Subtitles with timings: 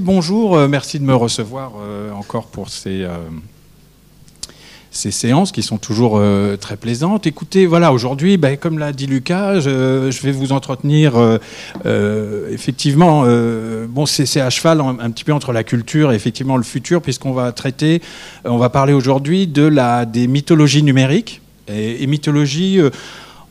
[0.00, 3.18] Bonjour, euh, merci de me recevoir euh, encore pour ces, euh,
[4.90, 6.20] ces séances qui sont toujours
[6.58, 7.26] très plaisantes.
[7.26, 11.12] Écoutez, voilà, aujourd'hui, ben, comme l'a dit Lucas, je, vais vous entretenir
[12.50, 13.24] effectivement,
[13.88, 17.32] bon, c'est à cheval un, petit peu entre la culture et effectivement le futur, puisqu'on
[17.32, 18.02] va traiter,
[18.44, 19.70] on va parler aujourd'hui de
[20.06, 22.80] des mythologies numériques et, et mythologie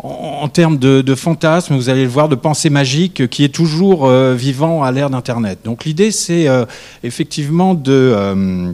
[0.01, 4.05] en, termes de, de, fantasme, vous allez le voir, de pensée magique qui est toujours
[4.05, 5.59] euh, vivant à l'ère d'Internet.
[5.65, 6.65] Donc l'idée, c'est euh,
[7.03, 8.71] effectivement de, euh,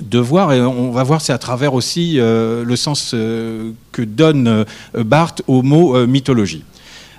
[0.00, 5.42] de voir, et on va voir c'est à travers aussi le sens que donne Barthes
[5.46, 6.64] au mot mythologie.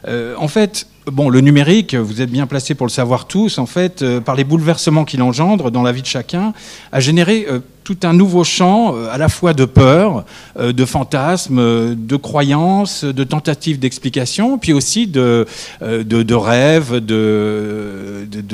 [0.07, 4.05] en fait, Bon, le numérique, vous êtes bien placé pour le savoir tous, en fait,
[4.19, 6.53] par les bouleversements qu'il engendre dans la vie de chacun,
[6.91, 7.47] a généré
[7.83, 10.25] tout un nouveau champ euh, à la fois de peur,
[10.57, 15.45] euh, de fantasmes, euh, de croyances, de tentatives d'explication, puis aussi de,
[15.81, 16.97] de, rêves,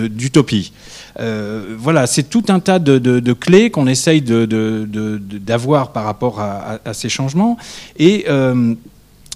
[0.09, 0.71] d'utopie.
[1.77, 7.57] voilà, c'est tout un tas de, clés qu'on essaye d'avoir par rapport à, ces changements.
[7.97, 8.25] Et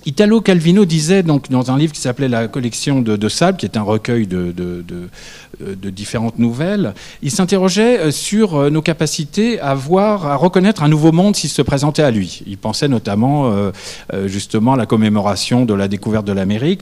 [0.05, 3.77] Italo Calvino disait donc dans un livre qui s'appelait La collection de, Sable, qui est
[3.77, 4.53] un recueil de,
[5.91, 11.11] différentes nouvelles, il s'interrogeait euh, sur euh, nos capacités à voir, à reconnaître un nouveau
[11.11, 12.41] monde s'il se présentait à lui.
[12.47, 13.71] Il pensait notamment euh,
[14.25, 16.81] justement à la commémoration de la découverte de l'Amérique,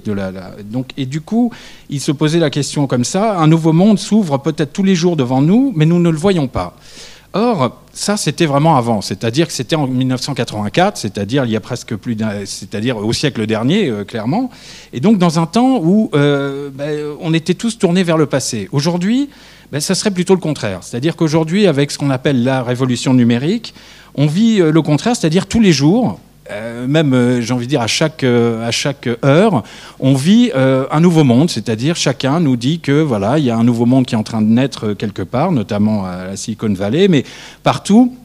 [0.72, 1.52] donc et du coup
[1.90, 5.18] il se posait la question comme ça un nouveau monde s'ouvre peut-être tous les jours
[5.18, 6.76] devant nous, mais nous ne le voyons pas.
[7.34, 11.96] Or, ça, c'était vraiment avant, c'est-à-dire que c'était en 1984, c'est-à-dire il y a presque
[11.96, 14.50] plus d'un, c'est-à-dire au siècle dernier, euh, clairement,
[14.94, 18.68] et donc dans un temps où euh, ben, on était tous tournés vers le passé.
[18.72, 19.30] Aujourd'hui,
[19.72, 23.76] ben, ça serait plutôt le contraire, c'est-à-dire qu'aujourd'hui, avec ce qu'on appelle la révolution numérique,
[24.16, 26.20] on vit euh, le contraire, c'est-à-dire tous les jours,
[26.52, 29.64] euh, même, euh, j'ai envie de dire, à chaque, euh, à chaque heure,
[30.00, 33.64] on vit un nouveau monde, c'est-à-dire chacun nous dit que voilà, il y a un
[33.64, 37.08] nouveau monde qui est en train de naître quelque part, notamment à la Silicon Valley,
[37.08, 37.24] mais
[37.64, 38.16] partout.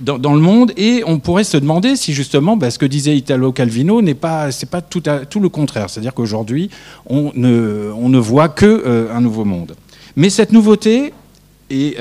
[0.00, 0.72] Dans, le monde.
[0.76, 4.50] Et on pourrait se demander si justement bah, ce que disait Italo Calvino n'est pas
[4.50, 5.00] c'est pas tout,
[5.30, 5.88] tout le contraire.
[5.88, 6.68] C'est-à-dire qu'aujourd'hui
[7.06, 9.76] on ne, on ne voit que un nouveau monde.
[10.16, 11.14] Mais cette nouveauté
[11.70, 11.96] et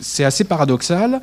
[0.00, 1.20] c'est assez paradoxal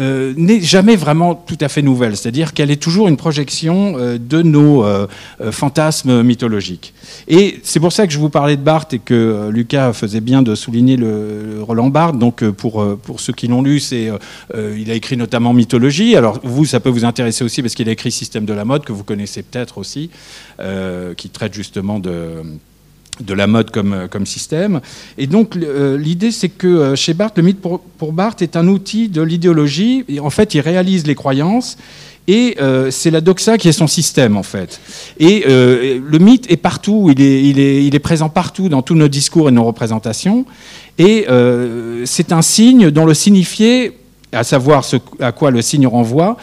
[0.00, 4.18] euh, n'est jamais vraiment tout à fait nouvelle, c'est-à-dire qu'elle est toujours une projection euh,
[4.18, 5.06] de nos euh,
[5.52, 6.94] fantasmes mythologiques.
[7.28, 10.42] Et c'est pour ça que je vous parlais de Barthes et que Lucas faisait bien
[10.42, 12.18] de souligner le, Roland Barthes.
[12.18, 14.10] Donc pour, pour ceux qui l'ont lu, c'est,
[14.56, 16.16] il a écrit notamment Mythologie.
[16.16, 18.84] Alors vous, ça peut vous intéresser aussi parce qu'il a écrit Système de la mode,
[18.84, 20.10] que vous connaissez peut-être aussi,
[21.16, 22.42] qui traite justement de
[23.20, 24.80] de la mode comme, euh, comme système.
[25.18, 28.56] Et donc euh, l'idée, c'est que euh, chez Barthes, le mythe pour, pour, Barthes est
[28.56, 30.04] un outil de l'idéologie.
[30.20, 31.76] En fait, il réalise les croyances.
[32.26, 32.56] Et
[32.88, 34.80] c'est la doxa qui est son système, en fait.
[35.20, 38.94] Et le mythe est partout, il est, il, est, il est, présent partout dans tous
[38.94, 40.46] nos discours et nos représentations.
[40.96, 41.26] Et
[42.06, 43.98] c'est un signe dont le signifié,
[44.32, 46.38] à savoir ce à quoi le signe renvoie,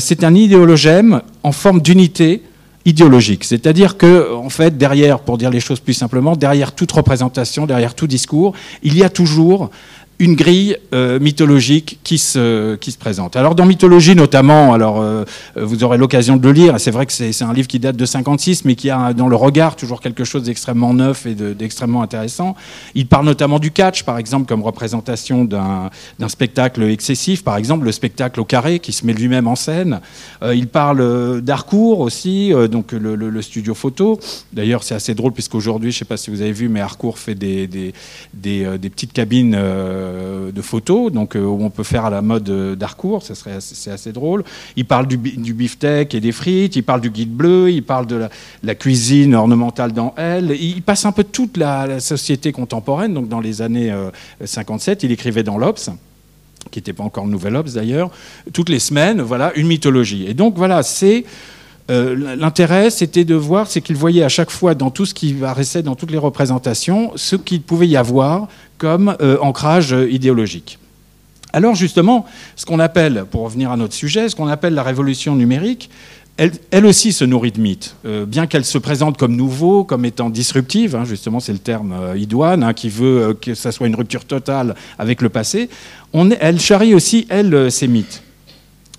[0.00, 2.42] c'est un idéologème en forme d'unité
[2.84, 3.44] idéologique.
[3.44, 7.94] C'est-à-dire que, en fait, derrière, pour dire les choses plus simplement, derrière toute représentation, derrière
[7.94, 9.70] tout discours, il y a toujours
[10.22, 13.34] une grille euh, mythologique qui se, qui se présente.
[13.34, 15.24] Alors dans mythologie notamment, alors euh,
[15.56, 18.06] vous aurez l'occasion de le lire, c'est vrai que c'est un livre qui date de
[18.06, 22.54] 56, mais qui a dans le regard toujours quelque chose d'extrêmement neuf et d'extrêmement intéressant.
[22.94, 27.92] Il parle notamment du catch, par exemple, comme représentation d'un spectacle excessif, par exemple le
[27.92, 30.00] spectacle au carré qui se met lui-même en scène.
[30.44, 34.20] Euh, il parle d'Harcourt aussi, donc le, studio photo.
[34.52, 37.18] D'ailleurs c'est assez drôle puisqu'aujourd'hui, je ne sais pas si vous avez vu, mais Harcourt
[37.18, 37.92] fait des, des,
[38.34, 39.56] des, petites cabines
[40.52, 43.58] de photos, donc euh, où on peut faire à la mode euh, d'Harcourt, ça serait
[43.60, 44.44] c'est assez drôle.
[44.76, 48.06] Il parle du, du beefsteak et des frites, il parle du guide bleu, il parle
[48.06, 48.28] de
[48.62, 50.50] la, cuisine ornementale dans Elle.
[50.52, 53.94] Il passe un peu toute la, société contemporaine, donc dans les années
[54.44, 55.90] 57, il écrivait dans l'Obs
[56.70, 58.10] qui n'était pas encore le Nouvel Obs d'ailleurs,
[58.52, 60.26] toutes les semaines, voilà, une mythologie.
[60.26, 61.24] Et donc voilà, c'est
[61.88, 65.82] l'intérêt, c'était de voir, c'est qu'il voyait à chaque fois dans tout ce qui apparaissait,
[65.82, 68.48] dans toutes les représentations, ce qu'il pouvait y avoir
[68.82, 70.78] comme euh, ancrage idéologique.
[71.52, 72.26] Alors justement,
[72.56, 75.88] ce qu'on appelle, pour revenir à notre sujet, ce qu'on appelle la révolution numérique,
[76.38, 80.30] elle, aussi se nourrit de mythes, euh, bien qu'elle se présente comme nouveau, comme étant
[80.30, 83.94] disruptive, hein, justement c'est le terme euh, idoine, hein, qui veut que ça soit une
[83.94, 85.68] rupture totale avec le passé,
[86.12, 88.22] on, elle charrie aussi, elle, ses mythes.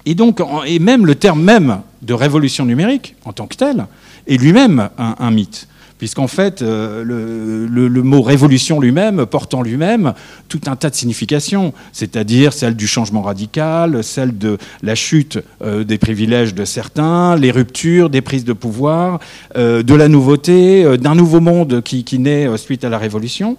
[0.06, 3.88] Et donc, et même le terme même de révolution numérique, en tant que tel,
[4.28, 5.68] est lui-même un mythe
[6.04, 10.14] puisqu'en fait, euh, le, mot révolution lui-même porte en lui-même
[10.50, 15.86] tout un tas de significations, c'est-à-dire celle du changement radical, celle de la chute euh,
[15.86, 19.20] des privilèges de certains, les ruptures, des prises de pouvoir,
[19.56, 23.56] euh, de la nouveauté, d'un nouveau monde qui, qui naît suite à la révolution.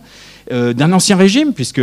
[0.50, 1.80] D'un ancien régime, puisque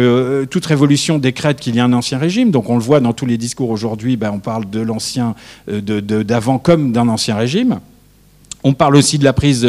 [0.50, 2.52] toute révolution décrète qu'il y a un ancien régime.
[2.52, 5.36] Donc on le voit dans tous les discours aujourd'hui, ben, on parle de l'ancien,
[5.68, 7.80] d'avant comme d'un ancien régime.
[8.64, 9.68] On parle aussi de la prise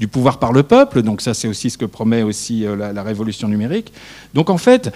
[0.00, 3.02] du pouvoir par le peuple, donc ça c'est aussi ce que promet aussi la, la,
[3.04, 3.92] révolution numérique.
[4.34, 4.92] Donc en fait,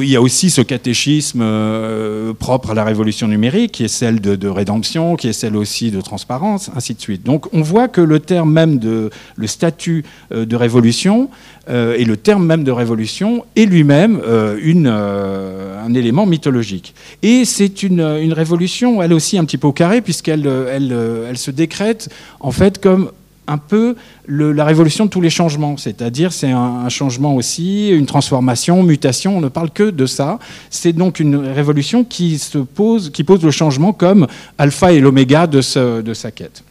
[0.00, 4.20] il y a aussi ce catéchisme euh, propre à la révolution numérique, qui est celle
[4.20, 7.24] de, rédemption, qui est celle aussi de transparence, ainsi de suite.
[7.24, 11.28] Donc on voit que le terme même de le statut euh, de révolution
[11.68, 16.94] euh, et le terme même de révolution est lui-même un élément mythologique.
[17.22, 18.00] Et c'est une,
[18.32, 22.08] révolution, elle aussi un petit peu au carré, puisqu'elle elle se décrète
[22.40, 23.10] en fait comme
[23.48, 23.96] un peu
[24.28, 29.40] la révolution de tous les changements, c'est-à-dire c'est un, changement aussi, une transformation, mutation, on
[29.40, 30.38] ne parle que de ça.
[30.70, 33.12] C'est donc une révolution qui, se pose,
[33.42, 34.26] le changement comme
[34.58, 36.62] alpha et l'oméga de sa quête.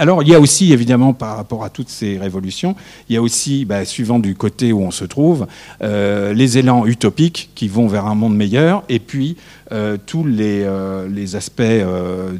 [0.00, 2.74] Alors, il y a aussi, évidemment, par rapport à toutes ces révolutions,
[3.10, 5.46] il y a aussi, bah, suivant du côté où on se trouve,
[5.82, 9.36] euh, les élans utopiques qui vont vers un monde meilleur, et puis
[9.72, 11.62] euh, tous les, euh, aspects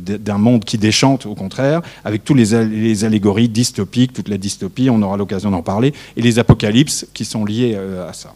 [0.00, 4.88] d'un monde qui déchante, au contraire, avec tous les, les, allégories dystopiques, toute la dystopie,
[4.88, 7.76] on aura l'occasion d'en parler, et les apocalypses qui sont liés
[8.08, 8.32] à ça.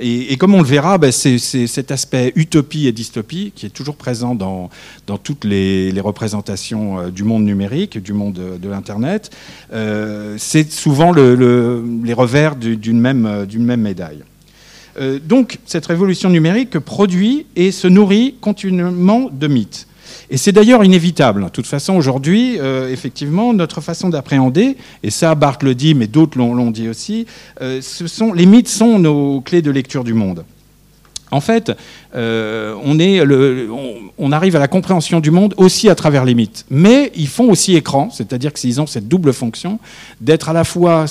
[0.00, 3.96] Et, comme on le verra, ben, c'est cet aspect utopie et dystopie qui est toujours
[3.96, 4.70] présent dans,
[5.06, 9.30] dans toutes les, représentations euh, du monde numérique, du monde de, l'Internet.
[9.72, 14.22] Euh, c'est souvent les revers d'une même, même, médaille.
[15.00, 19.86] Euh, donc, cette révolution numérique produit et se nourrit continuellement de mythes.
[20.30, 21.44] Et c'est d'ailleurs inévitable.
[21.44, 26.06] De toute façon, aujourd'hui, euh, effectivement, notre façon d'appréhender, et ça, Barthes le dit, mais
[26.06, 27.26] d'autres l'ont dit aussi,
[27.60, 27.80] euh,
[28.34, 30.44] les mythes sont nos clés de lecture du monde.
[31.30, 31.72] En fait,
[32.14, 32.74] euh,
[34.18, 36.64] on, arrive à la compréhension du monde aussi à travers les mythes.
[36.70, 39.78] Mais ils font aussi écran, c'est-à-dire qu'ils ont cette double fonction
[40.20, 41.06] d'être à la fois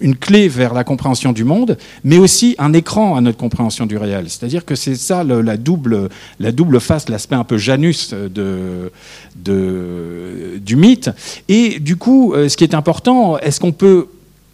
[0.00, 3.96] une clé vers la compréhension du monde, mais aussi un écran à notre compréhension du
[3.96, 4.26] réel.
[4.28, 6.08] C'est-à-dire que c'est ça la, double,
[6.38, 8.14] la double face, l'aspect un peu Janus
[9.34, 11.10] du mythe.
[11.48, 14.08] Et du coup, euh, ce qui est important, est-ce qu'on peut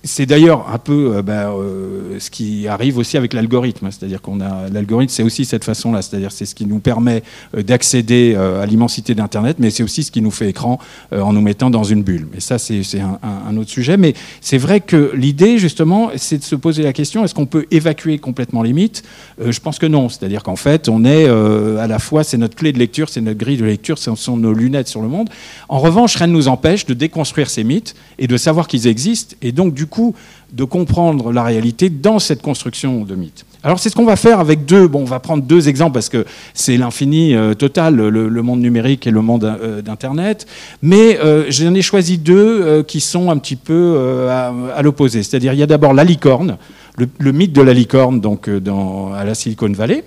[0.05, 3.91] c'est d'ailleurs un peu euh, ben, euh, ce qui arrive aussi avec l'algorithme, hein.
[3.91, 7.23] c'est-à-dire qu'on a l'algorithme, c'est aussi cette façon-là, c'est-à-dire c'est ce qui nous permet
[7.57, 10.79] euh, d'accéder à l'immensité d'Internet, mais c'est aussi ce qui nous fait écran
[11.13, 12.29] en nous mettant dans une bulle.
[12.33, 13.97] Mais ça, c'est un, autre sujet.
[13.97, 17.67] Mais c'est vrai que l'idée, justement, c'est de se poser la question est-ce qu'on peut
[17.71, 19.03] évacuer complètement les mythes?
[19.45, 20.09] Je pense que non.
[20.09, 23.39] C'est-à-dire qu'en fait, on est à la fois, c'est notre clé de lecture, c'est notre
[23.39, 25.29] grille de lecture, ce sont nos lunettes sur le monde.
[25.69, 29.37] En revanche, rien ne nous empêche de déconstruire ces mythes et de savoir qu'ils existent,
[29.43, 30.15] et donc coup
[30.53, 33.45] de comprendre la réalité dans cette construction de mythe.
[33.65, 36.09] Alors c'est ce qu'on va faire avec deux, bon on va prendre deux exemples parce
[36.09, 36.25] que
[36.55, 40.47] c'est l'infini euh, total, le, monde numérique et le monde euh, d'Internet,
[40.81, 45.23] mais euh, j'en ai choisi deux qui sont un petit peu à, l'opposé.
[45.23, 46.57] C'est-à-dire il y a d'abord la licorne,
[46.97, 50.05] le, mythe de la licorne donc, à la Silicon Valley,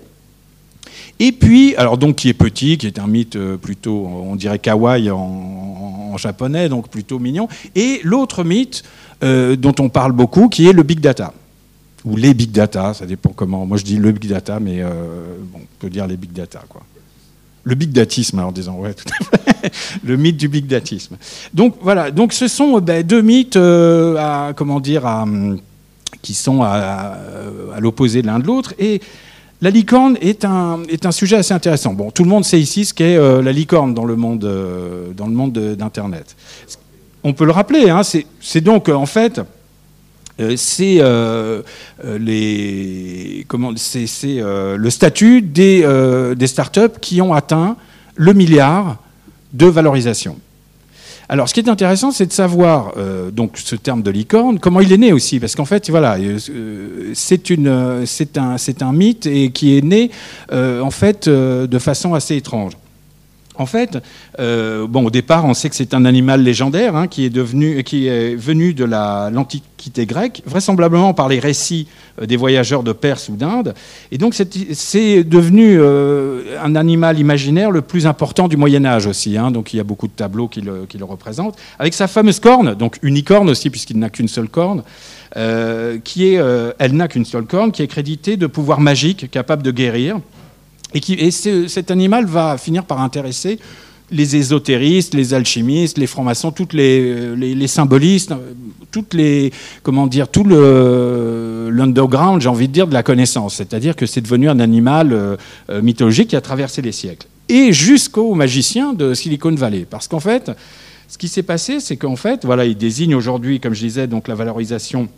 [1.20, 5.10] et puis, alors donc qui est petit, qui est un mythe plutôt, on dirait kawaii
[5.10, 7.48] en japonais, donc plutôt mignon.
[7.74, 8.82] Et l'autre mythe,
[9.22, 11.32] euh, dont on parle beaucoup, qui est le big data.
[12.04, 13.64] Ou les big data, ça dépend comment.
[13.66, 14.90] Moi je dis le big data, mais euh,
[15.54, 16.62] on peut dire les big data.
[16.68, 16.82] Quoi.
[17.62, 19.72] Le big datisme, alors disons, ouais, tout à fait.
[20.04, 21.16] le mythe du big datisme.
[21.54, 25.04] Donc voilà, donc ce sont ben, deux mythes euh, à, comment dire,
[26.20, 27.16] qui sont à,
[27.78, 28.74] l'opposé l'un de l'autre.
[28.80, 29.00] Et
[29.60, 31.94] la licorne est un, sujet assez intéressant.
[31.94, 34.40] Bon, tout le monde sait ici ce qu'est la licorne dans le monde,
[35.16, 36.34] dans le monde d'Internet
[37.24, 39.40] on peut le rappeler, hein, c'est donc en fait
[40.40, 41.62] euh, c'est euh,
[42.04, 42.18] euh,
[44.76, 47.76] le statut des, startups qui ont atteint
[48.16, 48.96] le milliard
[49.52, 50.38] de valorisation.
[51.28, 52.94] Alors, ce qui est intéressant, c'est de savoir
[53.32, 56.18] donc ce terme de licorne, comment il est né aussi, parce qu'en fait, voilà,
[57.14, 60.10] c'est un, un mythe et qui est né
[60.52, 62.74] en fait de façon assez étrange.
[63.56, 63.98] En fait,
[64.40, 68.06] euh, bon, au départ, on sait que c'est un animal légendaire hein, qui, est qui
[68.06, 71.86] est venu de l'Antiquité grecque, vraisemblablement par les récits
[72.20, 73.74] euh, des voyageurs de Perse ou d'Inde.
[74.10, 79.36] Et donc, c'est devenu euh, un animal imaginaire le plus important du Moyen Âge aussi.
[79.36, 79.50] Hein.
[79.50, 82.40] donc, il y a beaucoup de tableaux qui le, qui le représentent, avec sa fameuse
[82.40, 84.82] corne, donc unicorne aussi, puisqu'il n'a qu'une seule corne.
[86.04, 86.40] qui est,
[86.78, 90.16] elle n'a qu'une seule corne, qui est créditée de pouvoirs magiques capables de guérir.
[90.94, 93.58] Et, qui, cet animal va finir par intéresser
[94.12, 98.34] les ésotéristes, les alchimistes, les francs-maçons, toutes les, les, symbolistes,
[98.90, 103.54] toutes les, comment dire, tout le l'underground, j'ai envie de dire, de la connaissance.
[103.54, 105.36] C'est-à-dire que c'est devenu un animal euh,
[105.70, 107.26] euh, mythologique qui a traversé les siècles.
[107.48, 109.86] Et jusqu'aux magiciens de Silicon Valley.
[109.88, 110.52] Parce qu'en fait,
[111.08, 114.28] ce qui s'est passé, c'est qu'en fait, voilà, il désigne aujourd'hui, comme je disais, donc
[114.28, 115.08] la valorisation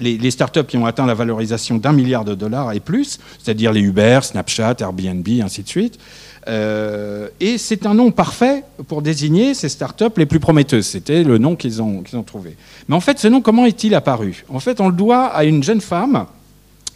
[0.00, 3.80] les, startups qui ont atteint la valorisation d'un milliard de dollars et plus, c'est-à-dire les
[3.80, 5.98] Uber, Snapchat, Airbnb, ainsi de suite.
[6.46, 10.86] Euh, et c'est un nom parfait pour désigner ces startups les plus prometteuses.
[10.86, 12.56] C'était le nom qu'ils ont, trouvé.
[12.88, 14.44] Mais en fait, ce nom, comment est-il apparu?
[14.48, 16.26] En fait, on le doit à une jeune femme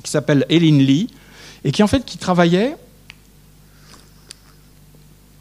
[0.02, 1.08] qui s'appelle Eileen Lee
[1.64, 2.76] et qui en fait qui travaillait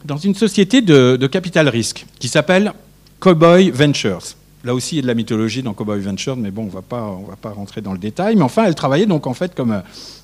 [0.04, 2.72] dans une société de capital risque qui s'appelle
[3.20, 4.37] Cowboy Ventures.
[4.64, 7.24] Là aussi, il y a de la mythologie dans Cowboy Ventures, mais bon, on on
[7.26, 8.36] va pas rentrer dans le détail.
[8.36, 9.82] Mais enfin, elle travaillait donc en fait comme,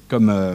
[0.09, 0.55] comme euh,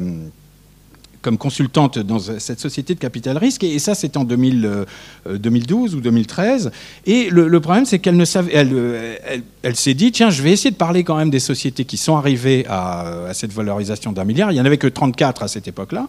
[1.21, 6.01] comme consultante dans cette société de capital risque, et ça c'était en 2012 euh, ou
[6.01, 6.71] 2013.
[7.05, 9.17] Et le, problème c'est qu'elle ne savait, euh,
[9.63, 12.15] elle, s'est dit tiens, je vais essayer de parler quand même des sociétés qui sont
[12.15, 14.51] arrivées à, cette valorisation d'un milliard.
[14.51, 16.07] Il n'y en avait que 34 à cette époque-là.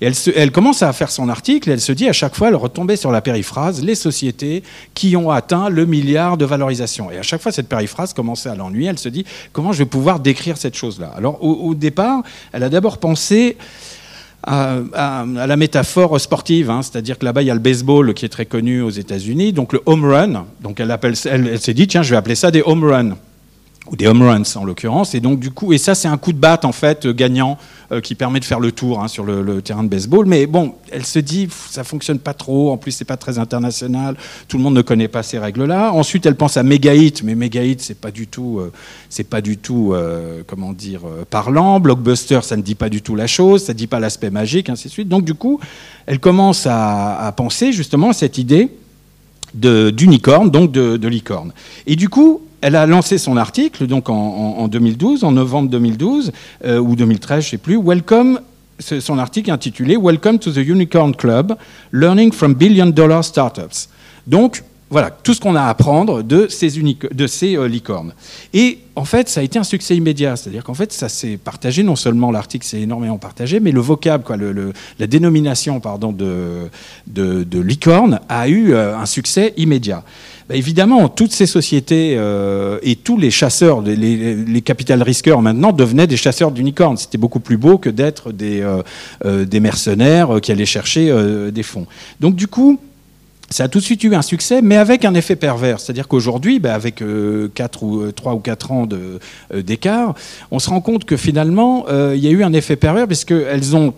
[0.00, 2.54] Et elle, commence à faire son article, et elle se dit à chaque fois, elle
[2.56, 4.62] retombait sur la périphrase les sociétés
[4.94, 7.10] qui ont atteint le milliard de valorisation.
[7.10, 8.88] Et à chaque fois, cette périphrase commençait à l'ennuyer.
[8.88, 11.12] Elle se dit comment je vais pouvoir décrire cette chose-là?
[11.16, 13.56] Alors au départ, elle a d'abord pensé
[14.42, 16.82] à, la métaphore sportive, hein.
[16.82, 19.72] c'est-à-dire que là-bas il y a le baseball qui est très connu aux États-Unis, donc
[19.72, 20.46] le home run.
[20.62, 23.16] Donc elle, elle s'est dit tiens je vais appeler ça des home runs
[23.90, 25.14] ou des home runs en l'occurrence.
[25.14, 27.58] Et donc du coup, et ça c'est un coup de batte en fait gagnant
[27.92, 30.24] euh, qui permet de faire le tour hein, sur le, terrain de baseball.
[30.26, 32.70] Mais bon, elle se dit ça fonctionne pas trop.
[32.70, 34.16] En plus, c'est pas très international.
[34.46, 35.92] Tout le monde ne connaît pas ces règles-là.
[35.92, 38.70] Ensuite, elle pense à Hit, mais Hit, c'est pas du tout, euh,
[39.08, 41.80] c'est pas du tout, euh, comment dire, parlant.
[41.80, 43.64] Blockbuster, ça ne dit pas du tout la chose.
[43.64, 45.08] Ça ne dit pas l'aspect magique, ainsi de suite.
[45.08, 45.58] Donc du coup,
[46.06, 48.70] elle commence à, à penser justement à cette idée
[49.52, 51.52] d'unicorne, donc de, de, licorne.
[51.88, 56.32] Et du coup, elle a lancé son article donc en, 2012, en novembre 2012
[56.64, 57.78] euh, ou 2013, je ne sais plus.
[57.78, 58.40] Welcome,
[58.78, 61.56] son article intitulé Welcome to the Unicorn Club,
[61.92, 63.88] Learning from Billion Dollar Startups.
[64.26, 68.12] Donc voilà, tout ce qu'on a à apprendre de ces, euh, licornes.
[68.52, 70.34] Et en fait, ça a été un succès immédiat.
[70.34, 71.84] C'est-à-dire qu'en fait, ça s'est partagé.
[71.84, 76.70] Non seulement l'article s'est énormément partagé, mais le vocable, quoi, la dénomination pardon, de
[77.60, 80.02] licorne a eu euh, un succès immédiat.
[80.50, 85.70] Bah, évidemment, toutes ces sociétés euh, et tous les chasseurs, les, les, capital risqueurs maintenant
[85.70, 86.96] devenaient des chasseurs d'unicornes.
[86.96, 88.82] C'était beaucoup plus beau que d'être des, euh,
[89.24, 91.14] euh, des mercenaires qui allaient chercher
[91.52, 91.86] des fonds.
[92.18, 92.80] Donc du coup,
[93.52, 95.80] ça a tout de suite eu un succès, mais avec un effet pervers.
[95.80, 100.14] C'est-à-dire qu'aujourd'hui, bah, avec euh, 4 ou 3 euh, ou 4 ans euh, d'écart,
[100.52, 103.24] on se rend compte que finalement, euh, il y a eu un effet pervers parce
[103.24, 103.92] que elles ont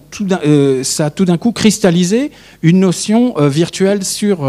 [0.83, 2.31] ça a tout d'un coup cristallisé
[2.63, 4.49] une notion virtuelle sur,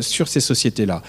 [0.00, 1.02] sur ces sociétés-là.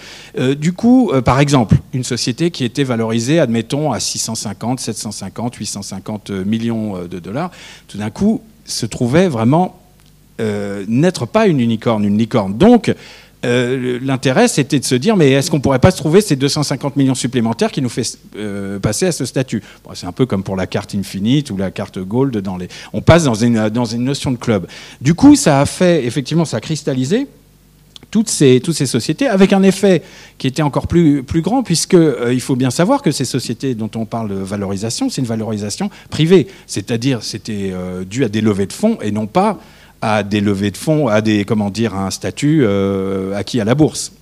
[0.56, 7.04] du coup, par exemple, une société qui était valorisée, admettons, à 650, 750, 850 millions
[7.06, 7.50] de dollars,
[7.88, 9.80] tout d'un coup, se trouvait vraiment
[10.38, 12.58] n'être pas une unicorne, une licorne.
[12.58, 12.92] Donc,
[13.44, 16.96] euh, l'intérêt, c'était de se dire, mais est-ce qu'on pourrait pas se trouver ces 250
[16.96, 19.62] millions supplémentaires qui nous fait euh, passer à ce statut?
[19.94, 22.36] C'est un peu comme pour la carte Infinite ou la carte Gold.
[22.38, 22.68] Dans les...
[22.92, 23.68] On passe dans une,
[23.98, 24.66] notion de club.
[25.00, 27.26] Du coup, ça a fait, effectivement, ça a cristallisé
[28.10, 30.02] toutes ces, sociétés, avec un effet
[30.36, 33.74] qui était encore plus, plus grand, puisque euh, il faut bien savoir que ces sociétés
[33.74, 37.72] dont on parle de valorisation, c'est une valorisation privée, c'est-à-dire c'était
[38.08, 39.58] dû à des levées de fonds et non pas
[40.02, 43.74] à des levées de fonds, à des comment dire, un statut euh, acquis à la
[43.74, 44.12] bourse.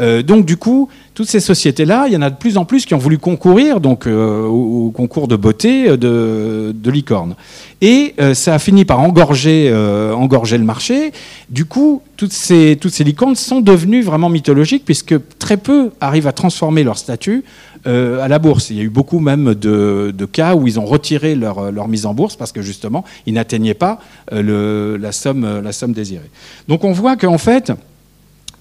[0.00, 2.84] Euh, donc du coup, toutes ces sociétés-là, il y en a de plus en plus
[2.84, 7.36] qui ont voulu concourir donc euh, au, concours de beauté de, de licorne.
[7.80, 9.72] Et ça a fini par engorger,
[10.14, 11.12] engorger le marché.
[11.48, 16.26] Du coup, toutes ces, toutes ces licornes sont devenues vraiment mythologiques puisque très peu arrivent
[16.26, 17.44] à transformer leur statut
[17.86, 18.68] euh, à la bourse.
[18.70, 22.12] Il y a eu beaucoup même de, cas où ils ont retiré leur, mise en
[22.12, 24.00] bourse parce que justement, ils n'atteignaient pas
[24.32, 26.30] euh, le, la, somme, désirée.
[26.68, 27.72] Donc on voit qu'en fait,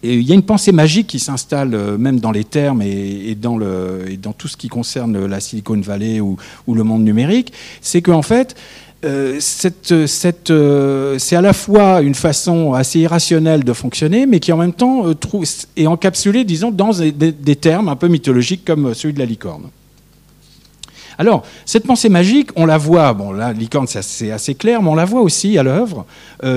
[0.04, 3.58] il y a une pensée magique qui s'installe euh, même dans les termes et, dans
[3.58, 7.52] le, et, dans tout ce qui concerne la Silicon Valley ou, ou le monde numérique,
[7.82, 8.56] c'est qu'en fait,
[9.06, 9.92] euh, cette,
[10.52, 14.74] euh, c'est à la fois une façon assez irrationnelle de fonctionner, mais qui en même
[14.74, 15.44] temps euh,
[15.78, 19.70] est encapsulée, disons, dans des, termes un peu mythologiques comme celui de la licorne.
[21.18, 24.96] Alors, cette pensée magique, on la voit, bon, la licorne, c'est assez, clair, mais on
[24.96, 26.06] la voit aussi à l'œuvre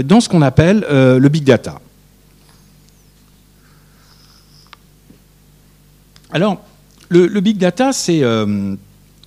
[0.05, 1.81] dans ce qu'on appelle le big data.
[6.31, 6.61] Alors,
[7.09, 8.23] le big data, c'est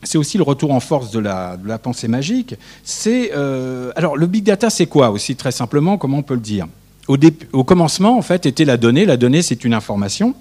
[0.03, 2.55] c'est aussi le retour en force de la, pensée magique.
[2.83, 6.39] C'est euh, alors le big data, c'est quoi aussi très simplement Comment on peut le
[6.39, 6.67] dire?
[7.07, 9.05] Au, commencement, en fait, était la donnée.
[9.05, 10.33] La donnée, c'est une information.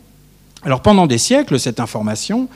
[0.63, 2.49] Alors pendant des siècles, cette information,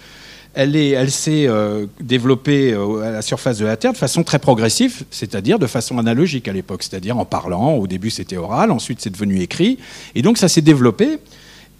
[0.54, 4.38] elle, elle s'est euh, développée euh, à la surface de la Terre de façon très
[4.38, 7.74] progressive, c'est-à-dire de façon analogique à l'époque, c'est-à-dire en parlant.
[7.74, 9.78] Au début, c'était oral, ensuite c'est devenu écrit,
[10.14, 11.18] et donc ça s'est développé.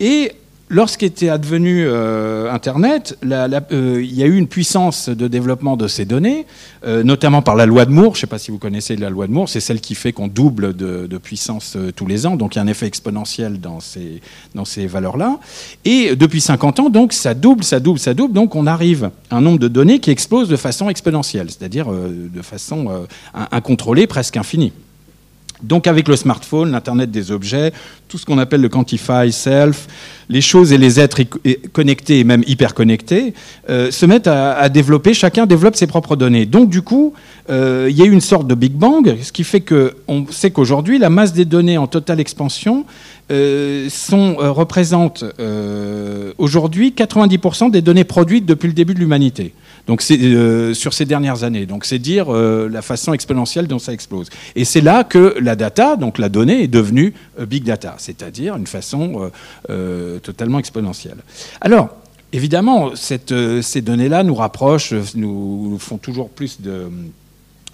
[0.01, 0.33] Et
[0.69, 6.05] lorsqu'était advenu euh, Internet, euh, il y a eu une puissance de développement de ces
[6.05, 6.47] données,
[6.85, 8.15] euh, notamment par la loi de Moore.
[8.15, 10.13] Je ne sais pas si vous connaissez la loi de Moore, c'est celle qui fait
[10.13, 13.81] qu'on double de, puissance tous les ans, donc il y a un effet exponentiel dans
[13.81, 14.21] ces,
[14.55, 15.41] dans ces valeurs-là.
[15.85, 19.37] Et depuis 50 ans, donc ça double, ça double, ça double, donc on arrive à
[19.37, 24.73] un nombre de données qui explose de façon exponentielle, c'est-à-dire de façon incontrôlée, presque infinie.
[25.63, 27.73] Donc avec le smartphone, l'Internet des objets,
[28.09, 29.87] tout ce qu'on appelle le quantify self,
[30.29, 31.23] les choses et les êtres
[31.73, 33.35] connectés et même hyper connectés
[33.69, 36.47] euh, se mettent à, développer, chacun développe ses propres données.
[36.47, 37.13] Donc du coup,
[37.51, 40.51] euh, il y a eu une sorte de Big Bang, ce qui fait qu'on sait
[40.51, 42.85] qu'aujourd'hui, la masse des données en totale expansion
[43.31, 45.25] euh, sont, représente
[46.39, 49.53] aujourd'hui 90% des données produites depuis le début de l'humanité.
[49.89, 51.67] Donc c'est euh, sur ces dernières années.
[51.67, 54.29] Donc c'est dire euh, la façon exponentielle dont ça explose.
[54.55, 58.55] Et c'est là que la data, donc la donnée, est devenue euh, big data, c'est-à-dire
[58.57, 59.31] une façon
[60.23, 61.17] totalement exponentielle.
[61.61, 61.89] Alors
[62.33, 66.91] évidemment, ces données-là nous rapprochent, nous, font toujours plus de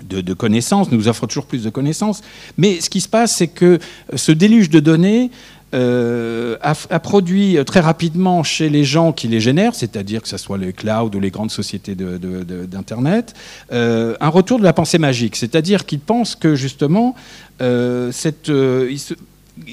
[0.03, 2.23] de, connaissances, nous offrent toujours plus de connaissances.
[2.59, 3.79] Mais ce qui se passe, c'est que
[4.15, 5.31] ce déluge de données
[5.75, 10.57] euh, a, produit très rapidement chez les gens qui les génèrent, c'est-à-dire que ce soit
[10.57, 13.35] les clouds ou les grandes sociétés d'Internet,
[13.73, 15.35] euh, un retour de la pensée magique.
[15.35, 17.17] C'est-à-dire qu'ils pensent que justement,
[17.61, 18.13] euh,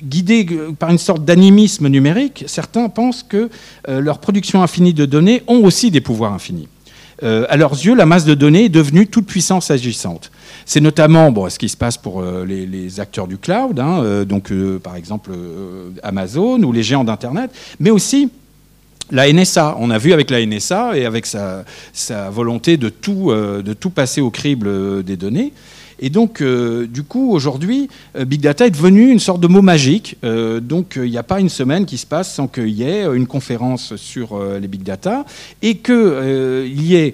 [0.04, 0.48] guidés
[0.80, 3.50] par une sorte d'animisme numérique, certains pensent que
[3.88, 6.68] leur production infinie de données ont aussi des pouvoirs infinis.
[7.24, 10.32] À leurs yeux, la masse de données est devenue toute puissance agissante.
[10.66, 14.52] C'est notamment ce qui se passe pour euh, les, acteurs du cloud, hein, euh, donc
[14.52, 15.32] euh, par exemple
[16.04, 18.30] Amazon ou les géants d'Internet, mais aussi
[19.12, 19.76] la NSA.
[19.80, 21.64] On a vu avec la NSA et avec sa,
[22.30, 25.52] volonté de tout passer au crible des données.
[26.02, 29.62] Et donc, euh, du coup, aujourd'hui, euh, Big Data est devenu une sorte de mot
[29.62, 30.18] magique.
[30.24, 33.04] Euh, donc, il n'y a pas une semaine qui se passe sans qu'il y ait
[33.04, 35.26] une conférence sur les Big Data
[35.62, 37.14] et qu'il y ait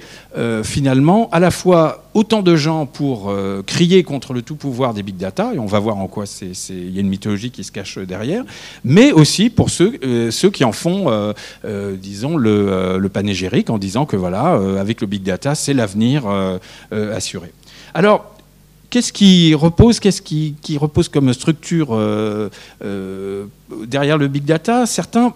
[0.63, 3.33] finalement à la fois autant de gens pour
[3.65, 6.25] crier contre le tout pouvoir des Big Data, et on va voir en quoi
[6.69, 8.43] il y a une mythologie qui se cache derrière,
[8.83, 9.97] mais aussi pour ceux,
[10.53, 11.33] qui en font,
[11.99, 16.23] disons, le, le, panégérique en disant que voilà, avec le Big Data, c'est l'avenir
[16.91, 17.51] assuré.
[17.93, 18.36] Alors,
[18.89, 22.49] Qu'est-ce qui repose, qu'est-ce qui, repose comme structure euh,
[22.83, 23.45] euh,
[23.85, 24.85] derrière le big data?
[24.85, 25.33] Certains,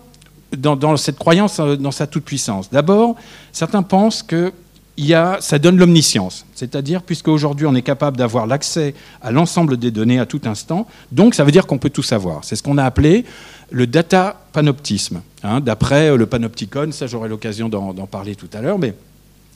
[0.57, 2.69] dans, cette croyance euh, dans sa toute puissance.
[2.69, 3.15] D'abord,
[3.51, 4.53] certains pensent que
[4.97, 9.77] y a, ça donne l'omniscience, c'est-à-dire puisque aujourd'hui on est capable d'avoir l'accès à l'ensemble
[9.77, 12.43] des données à tout instant, donc ça veut dire qu'on peut tout savoir.
[12.43, 13.25] C'est ce qu'on a appelé
[13.69, 16.91] le data panoptisme, hein, d'après le panopticon.
[16.91, 18.93] Ça, j'aurai l'occasion d'en parler tout à l'heure, mais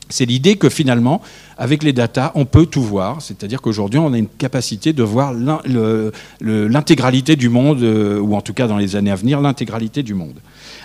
[0.09, 1.21] c'est l'idée que finalement,
[1.57, 3.21] avec les datas, on peut tout voir.
[3.21, 5.33] C'est-à-dire qu'aujourd'hui, on a une capacité de voir
[6.41, 10.13] l'intégralité du monde, euh, ou en tout cas dans les années à venir, l'intégralité du
[10.13, 10.35] monde.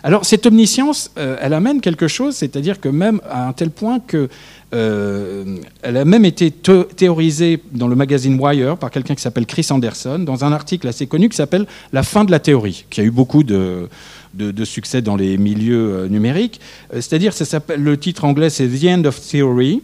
[0.03, 4.01] Alors cette omniscience, euh, elle amène quelque chose, c'est-à-dire que même à un tel point
[4.01, 4.29] que
[4.73, 9.67] euh, elle a même été théorisée dans le magazine Wire par quelqu'un qui s'appelle Chris
[9.71, 13.05] Anderson, dans un article assez connu qui s'appelle La fin de la théorie, qui a
[13.05, 13.89] eu beaucoup de,
[14.35, 16.61] de, succès dans les milieux euh, numériques.
[16.93, 17.33] Euh, c'est-à-dire,
[17.77, 19.83] le titre anglais, c'est The End of Theory,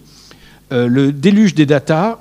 [0.72, 2.18] euh, le déluge des datas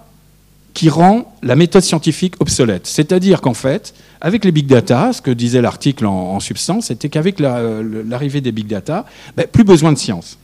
[0.73, 2.85] qui rend la méthode scientifique obsolète.
[2.85, 7.39] C'est-à-dire qu'en fait, avec les big data, ce que disait l'article en, substance, c'était qu'avec
[7.39, 9.05] l'arrivée des big data,
[9.37, 10.37] ben, plus besoin de science.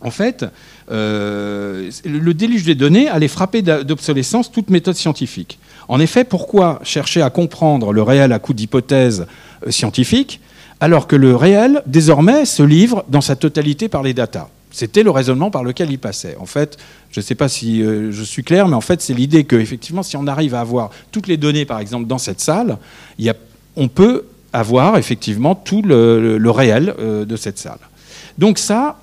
[0.00, 0.46] En fait,
[0.88, 5.58] le déluge des données allait frapper d'obsolescence toute méthode scientifique.
[5.88, 9.26] En effet, pourquoi chercher à comprendre le réel à coup d'hypothèses
[9.68, 10.40] scientifiques?
[10.80, 14.48] Alors que le réel, désormais, se livre dans sa totalité par les datas.
[14.70, 16.36] C'était le raisonnement par lequel il passait.
[16.38, 16.78] En fait,
[17.10, 19.56] je ne sais pas si euh, je suis clair, mais en fait, c'est l'idée que,
[19.56, 22.78] effectivement, si on arrive à avoir toutes les données, par exemple, dans cette salle,
[23.76, 27.78] on peut avoir effectivement tout le, réel euh, de cette salle.
[28.38, 28.98] Donc ça,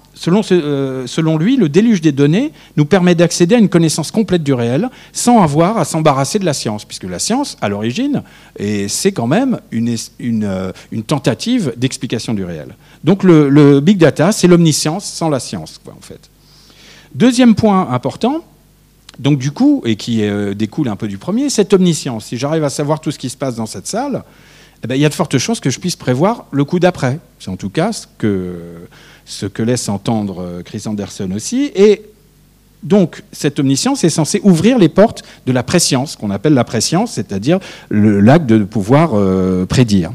[0.52, 4.54] euh, selon, lui, le déluge des données nous permet d'accéder à une connaissance complète du
[4.54, 8.24] réel sans avoir à s'embarrasser de la science, puisque la science, à l'origine,
[8.88, 9.96] c'est quand même une,
[10.44, 10.72] euh,
[11.06, 12.76] tentative d'explication du réel.
[13.04, 16.30] Donc le, big data, c'est l'omniscience sans la science, en fait.
[17.16, 18.44] Deuxième point important,
[19.20, 22.26] donc du coup, et qui euh, découle un peu du premier, cette omniscience.
[22.26, 24.24] Si j'arrive à savoir tout ce qui se passe dans cette salle,
[24.84, 27.20] eh ben, il y a de fortes chances que je puisse prévoir le coup d'après.
[27.40, 28.88] C'est en tout cas ce que
[29.28, 31.72] ce que laisse entendre euh, Chris Anderson aussi.
[31.76, 32.02] Et
[32.82, 37.14] donc, cette omniscience est censée ouvrir les portes de la préscience, qu'on appelle la préscience,
[37.14, 37.60] c'est-à-dire
[37.92, 40.12] l'acte de pouvoir euh, prédire.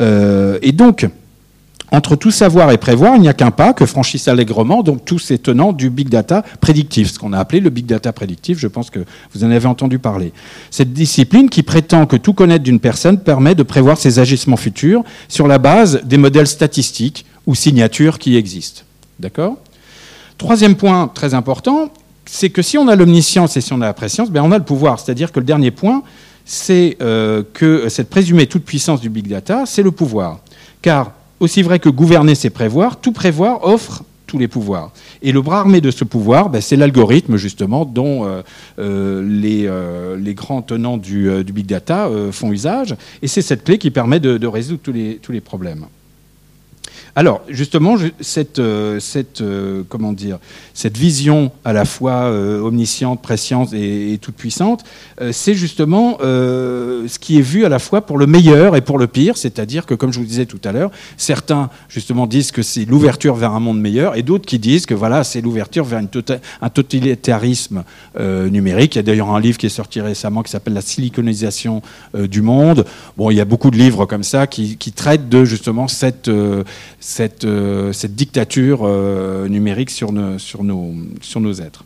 [0.00, 1.06] Euh, et donc,
[1.92, 5.18] entre tout savoir et prévoir, il n'y a qu'un pas que franchissent allègrement donc tous
[5.18, 8.58] ces tenants du big data prédictif, ce qu'on a appelé le big data prédictif.
[8.58, 9.00] Je pense que
[9.32, 10.32] vous en avez entendu parler.
[10.70, 15.04] Cette discipline qui prétend que tout connaître d'une personne permet de prévoir ses agissements futurs
[15.28, 18.82] sur la base des modèles statistiques ou signatures qui existent.
[19.18, 19.56] D'accord?
[20.38, 21.90] Troisième point très important,
[22.26, 24.58] c'est que si on a l'omniscience et si on a la préscience, ben on a
[24.58, 25.00] le pouvoir.
[25.00, 26.02] C'est-à-dire que le dernier point,
[26.44, 30.40] c'est euh, que cette présumée toute puissance du big data, c'est le pouvoir.
[30.82, 34.90] Car aussi vrai que gouverner, c'est prévoir, tout prévoir offre tous les pouvoirs.
[35.22, 38.42] Et le bras armé de ce pouvoir, ben, c'est l'algorithme justement dont euh,
[38.78, 42.96] euh, les, grands tenants du, big data font usage.
[43.22, 45.86] Et c'est cette clé qui permet de, résoudre tous les problèmes.
[47.18, 50.38] Alors, justement, cette, euh, cette, euh, comment dire,
[50.74, 54.84] cette vision à la fois euh, omnisciente, présciente et, toute puissante,
[55.32, 59.06] c'est justement ce qui est vu à la fois pour le meilleur et pour le
[59.06, 59.36] pire.
[59.36, 63.34] C'est-à-dire que, comme je vous disais tout à l'heure, certains justement disent que c'est l'ouverture
[63.34, 66.68] vers un monde meilleur, et d'autres qui disent que voilà, c'est l'ouverture vers tota-, un
[66.68, 67.84] totalitarisme
[68.18, 68.96] numérique.
[68.96, 71.82] Il y a d'ailleurs un livre qui est sorti récemment qui s'appelle La siliconisation
[72.14, 72.84] du monde.
[73.16, 76.30] Bon, il y a beaucoup de livres comme ça qui traitent de justement cette
[77.06, 81.84] cette, euh, cette dictature euh, numérique sur, nos, êtres.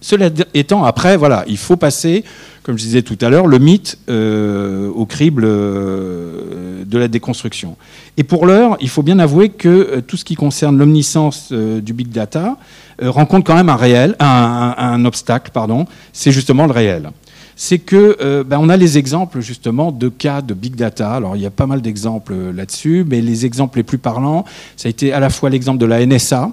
[0.00, 2.24] Cela étant, après, voilà, il faut passer,
[2.62, 7.76] comme je disais tout à l'heure, le mythe euh, au crible de la déconstruction.
[8.16, 12.08] Et pour l'heure, il faut bien avouer que tout ce qui concerne l'omniscience du big
[12.08, 12.56] data
[13.02, 17.10] rencontre quand même un réel, un obstacle, pardon, c'est justement le réel
[17.56, 21.14] c'est que euh, ben, on a les exemples justement de cas de big data.
[21.14, 24.44] Alors il y a pas mal d'exemples euh, là-dessus, mais les exemples les plus parlants,
[24.76, 26.50] ça a été à la fois l'exemple de la NSA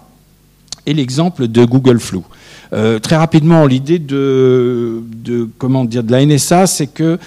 [0.85, 2.19] et l'exemple de Google Flu.
[2.71, 5.03] Euh, très rapidement, l'idée de,
[5.57, 7.19] comment dire de la NSA, c'est que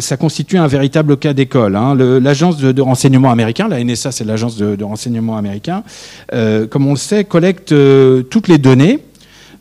[0.00, 1.76] ça constitue un véritable cas d'école.
[1.76, 1.94] Hein.
[1.94, 5.84] L'agence de, renseignement américain, la NSA, c'est l'agence de, renseignement américain,
[6.30, 7.74] comme on le sait, collecte
[8.28, 9.13] toutes les données euh,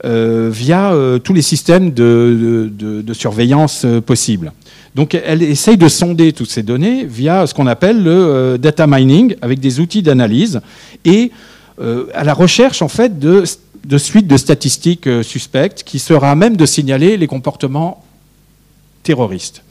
[0.03, 4.51] via euh, tous les systèmes de, surveillance euh, possibles.
[4.95, 9.35] Donc elle essaye de sonder toutes ces données via ce qu'on appelle le data mining
[9.41, 10.61] avec des outils d'analyse
[11.03, 11.31] et
[12.13, 13.43] à la recherche en fait de,
[13.97, 18.03] suites de statistiques suspectes qui sera même de signaler les comportements
[19.01, 19.63] terroristes.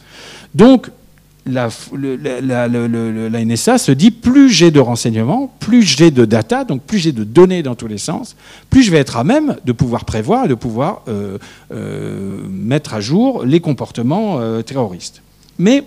[0.57, 0.89] Donc
[1.47, 1.69] la,
[3.45, 7.25] NSA se dit plus j'ai de renseignements, plus j'ai de data, donc plus j'ai de
[7.25, 8.37] données dans tous les sens,
[8.71, 11.39] plus je vais être à même de pouvoir prévoir et de pouvoir euh,
[11.73, 15.23] euh, mettre à jour les comportements euh, terroristes.
[15.59, 15.85] Mais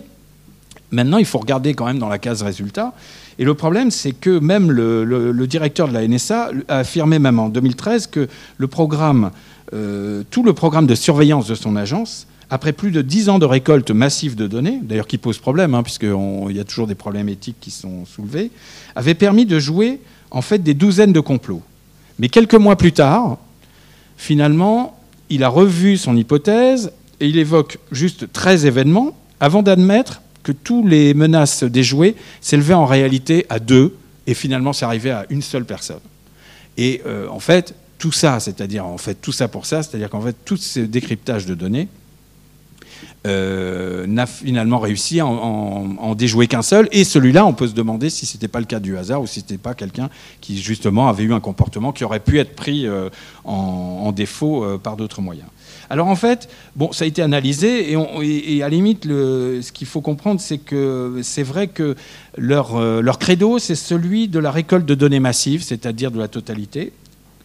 [0.91, 2.93] maintenant, il faut regarder quand même dans la case résultat.
[3.39, 7.49] Et le problème, c'est que même le, directeur de la NSA a affirmé même en
[7.49, 9.31] 2013 que le programme,
[9.71, 13.91] tout le programme de surveillance de son agence après plus de dix ans de récolte
[13.91, 17.59] massive de données, d'ailleurs qui pose problème, hein, puisqu'il y a toujours des problèmes éthiques
[17.59, 18.51] qui sont soulevés,
[18.95, 19.99] avait permis de jouer
[20.31, 21.61] en fait des douzaines de complots.
[22.19, 23.37] Mais quelques mois plus tard,
[24.17, 24.97] finalement,
[25.29, 30.85] il a revu son hypothèse et il évoque juste 13 événements avant d'admettre que tous
[30.85, 33.95] les menaces déjouées s'élevaient en réalité à deux
[34.27, 35.99] et finalement c'est arrivé à une seule personne.
[36.77, 40.21] Et euh, en fait, tout ça, c'est-à-dire en fait tout ça pour ça, c'est-à-dire qu'en
[40.21, 41.87] fait tout ce décryptage de données,
[43.25, 46.87] euh, n'a finalement réussi à en, déjouer qu'un seul.
[46.91, 49.27] Et celui-là, on peut se demander si ce n'était pas le cas du hasard ou
[49.27, 50.09] si ce n'était pas quelqu'un
[50.41, 53.09] qui justement avait eu un comportement qui aurait pu être pris euh,
[53.43, 55.47] en, défaut euh, par d'autres moyens.
[55.89, 60.01] Alors en fait, bon, ça a été analysé et, à la limite, ce qu'il faut
[60.01, 61.95] comprendre, c'est que c'est vrai que
[62.37, 66.91] leur, leur credo, c'est celui de la récolte de données massives, c'est-à-dire de la totalité.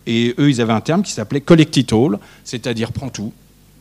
[0.07, 3.33] Et eux, ils avaient un terme qui s'appelait all, c'est-à-dire prend tout.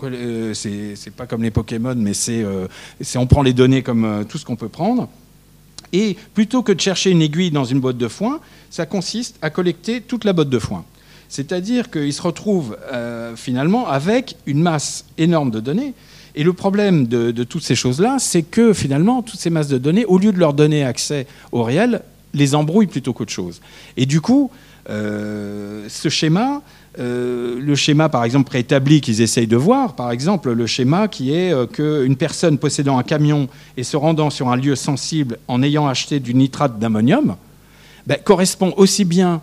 [0.03, 2.67] Euh, c'est pas comme les Pokémon, mais c'est euh,
[3.15, 5.09] on prend les données comme euh, tout ce qu'on peut prendre.
[5.91, 9.49] Et plutôt que de chercher une aiguille dans une botte de foin, ça consiste à
[9.49, 10.85] collecter toute la botte de foin.
[11.29, 12.77] C'est-à-dire qu'ils se retrouvent
[13.35, 15.93] finalement avec une masse énorme de données.
[16.35, 20.05] Et le problème de toutes ces choses-là, c'est que finalement, toutes ces masses de données,
[20.05, 22.01] au lieu de leur donner accès au réel,
[22.33, 23.62] les embrouillent plutôt qu'autre chose.
[23.97, 24.51] Et du coup,
[24.88, 26.62] ce schéma,
[26.97, 31.34] euh, le schéma, par exemple, préétabli qu'ils essayent de voir, par exemple, le schéma qui
[31.34, 33.47] est euh, qu'une personne possédant un camion
[33.78, 37.36] et se rendant sur un lieu sensible en ayant acheté du nitrate d'ammonium,
[38.08, 39.41] ben, correspond aussi bien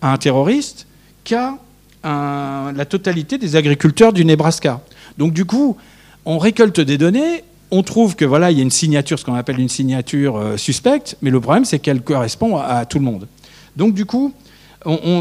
[0.00, 0.86] à un terroriste
[1.24, 1.58] qu'à
[2.04, 4.80] la totalité des agriculteurs du Nebraska.
[5.18, 5.76] Donc du coup,
[6.24, 9.34] on récolte des données, on trouve que voilà, il y a une signature, ce qu'on
[9.34, 13.28] appelle une signature euh, suspecte, mais le problème c'est qu'elle correspond à, tout le monde.
[13.76, 14.32] Donc du coup,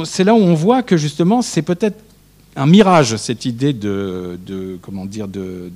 [0.06, 1.98] c'est là où on voit que justement, c'est peut-être
[2.56, 4.38] un mirage, cette idée de,
[4.82, 5.72] comment dire, de,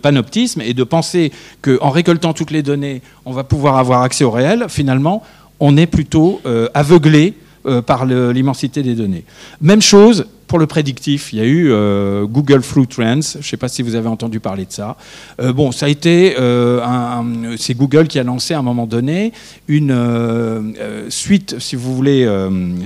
[0.00, 4.30] panoptisme et de penser qu'en récoltant toutes les données, on va pouvoir avoir accès au
[4.30, 4.66] réel.
[4.68, 5.22] Finalement,
[5.60, 6.40] on est plutôt
[6.72, 7.34] aveuglé
[7.86, 9.24] par l'immensité des données.
[9.60, 13.20] Même chose pour le prédictif, il y a eu euh, Google Flu Trends.
[13.20, 14.96] Je ne sais pas si vous avez entendu parler de ça.
[15.40, 19.32] Euh, bon, ça a été, euh, c'est Google qui a lancé à un moment donné
[19.68, 19.94] une
[21.08, 22.28] suite, si vous voulez,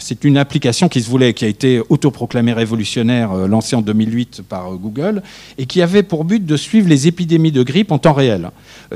[0.00, 4.70] c'est une application qui se voulait, qui a été autoproclamée révolutionnaire, lancée en 2008 par
[4.72, 5.22] Google,
[5.56, 8.50] et qui avait pour but de suivre les épidémies de grippe en temps réel,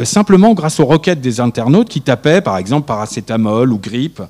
[0.04, 4.22] simplement grâce aux requêtes des internautes qui tapaient, par exemple, paracétamol ou grippe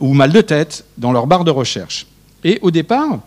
[0.00, 2.06] ou mal de tête dans leur barre de recherche.
[2.44, 3.20] Et au départ,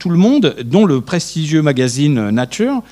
[0.00, 2.82] tout le monde, dont le prestigieux magazine Nature,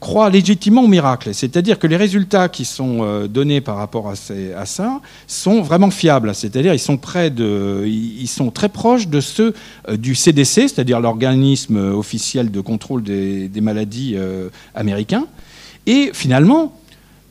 [0.00, 1.34] croit légitimement au miracle.
[1.34, 6.34] C'est-à-dire que les résultats qui sont euh, donnés par rapport à, ça sont vraiment fiables.
[6.34, 6.98] C'est-à-dire ils sont
[8.26, 9.54] sont très proches de ceux
[9.88, 15.26] euh, du CDC, c'est-à-dire l'organisme officiel de contrôle des, maladies euh, américains.
[15.86, 16.79] Et finalement,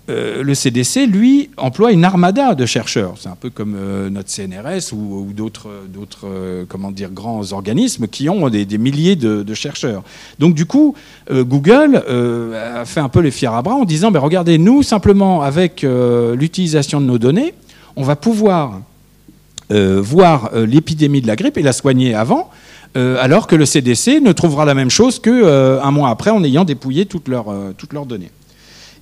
[0.10, 3.14] euh, le CDC, lui, emploie une armada de chercheurs.
[3.20, 5.70] C'est un peu comme euh, notre CNRS ou, d'autres,
[6.26, 10.04] euh, comment dire, grands organismes qui ont des, milliers de, chercheurs.
[10.40, 10.96] Donc du coup,
[11.32, 15.42] Google a fait un peu les fiers à bras en disant, ben, regardez, nous, simplement
[15.42, 15.86] avec
[16.36, 17.54] l'utilisation de nos données,
[17.96, 18.80] on va pouvoir
[19.70, 22.50] voir l'épidémie de la grippe et la soigner avant.
[22.96, 27.06] alors que le CDC ne trouvera la même chose qu'un mois après en ayant dépouillé
[27.06, 28.32] toutes leurs données.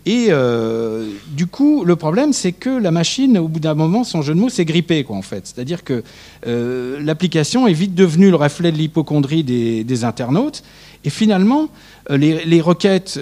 [0.08, 4.22] Et euh, du coup, le problème, c'est que la machine, au bout d'un moment, son
[4.22, 5.46] jeu de mots, s'est grippé, quoi, en fait.
[5.46, 6.02] C'est-à-dire que
[6.45, 10.63] euh, l'application est vite devenue le reflet de l'hypochondrie des, internautes.
[11.04, 11.69] Et finalement,
[12.12, 13.19] euh, les, requêtes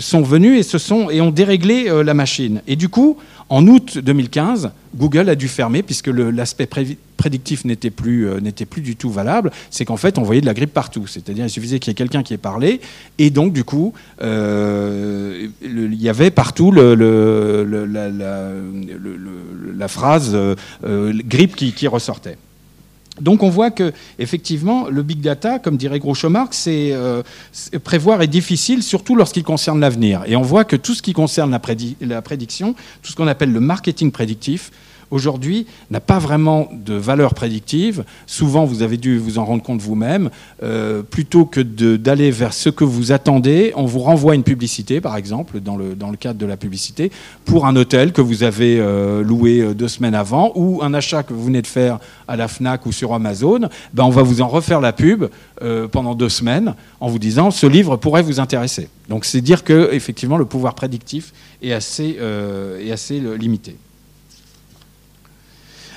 [0.00, 2.62] sont venues et, ont déréglé la machine.
[2.66, 3.18] Et du coup,
[3.50, 6.68] en août 2015, Google a dû fermer puisque l'aspect
[7.16, 9.50] prédictif n'était plus, euh, plus du tout valable.
[9.70, 11.06] C'est qu'en fait, on voyait de la grippe partout.
[11.06, 12.80] C'est-à-dire, il suffisait qu'il y ait quelqu'un qui ait parlé.
[13.16, 16.82] Et donc, du coup, euh, il y avait partout la,
[19.88, 22.36] phrase euh, grippe qui ressortait.
[23.20, 27.22] Donc on voit que effectivement le big data, comme dirait Groucho Marx, c'est euh,
[27.84, 30.22] prévoir est difficile, surtout lorsqu'il concerne l'avenir.
[30.26, 31.50] Et on voit que tout ce qui concerne
[32.00, 34.70] la prédiction, tout ce qu'on appelle le marketing prédictif,
[35.10, 38.04] aujourd'hui, n'a pas vraiment de valeur prédictive.
[38.26, 40.30] Souvent, vous avez dû vous en rendre compte vous-même.
[40.62, 45.16] Euh, plutôt que d'aller vers ce que vous attendez, on vous renvoie une publicité, par
[45.16, 47.10] exemple, dans le, cadre de la publicité,
[47.44, 51.22] pour un hôtel que vous avez euh, loué euh, deux semaines avant, ou un achat
[51.22, 53.68] que vous venez de faire à la FNAC ou sur Amazon.
[53.94, 55.26] Ben, on va vous en refaire la pub
[55.90, 58.88] pendant deux semaines en vous disant ce livre pourrait vous intéresser.
[59.08, 62.16] Donc c'est dire que effectivement le pouvoir prédictif est assez,
[62.80, 63.76] est assez limité.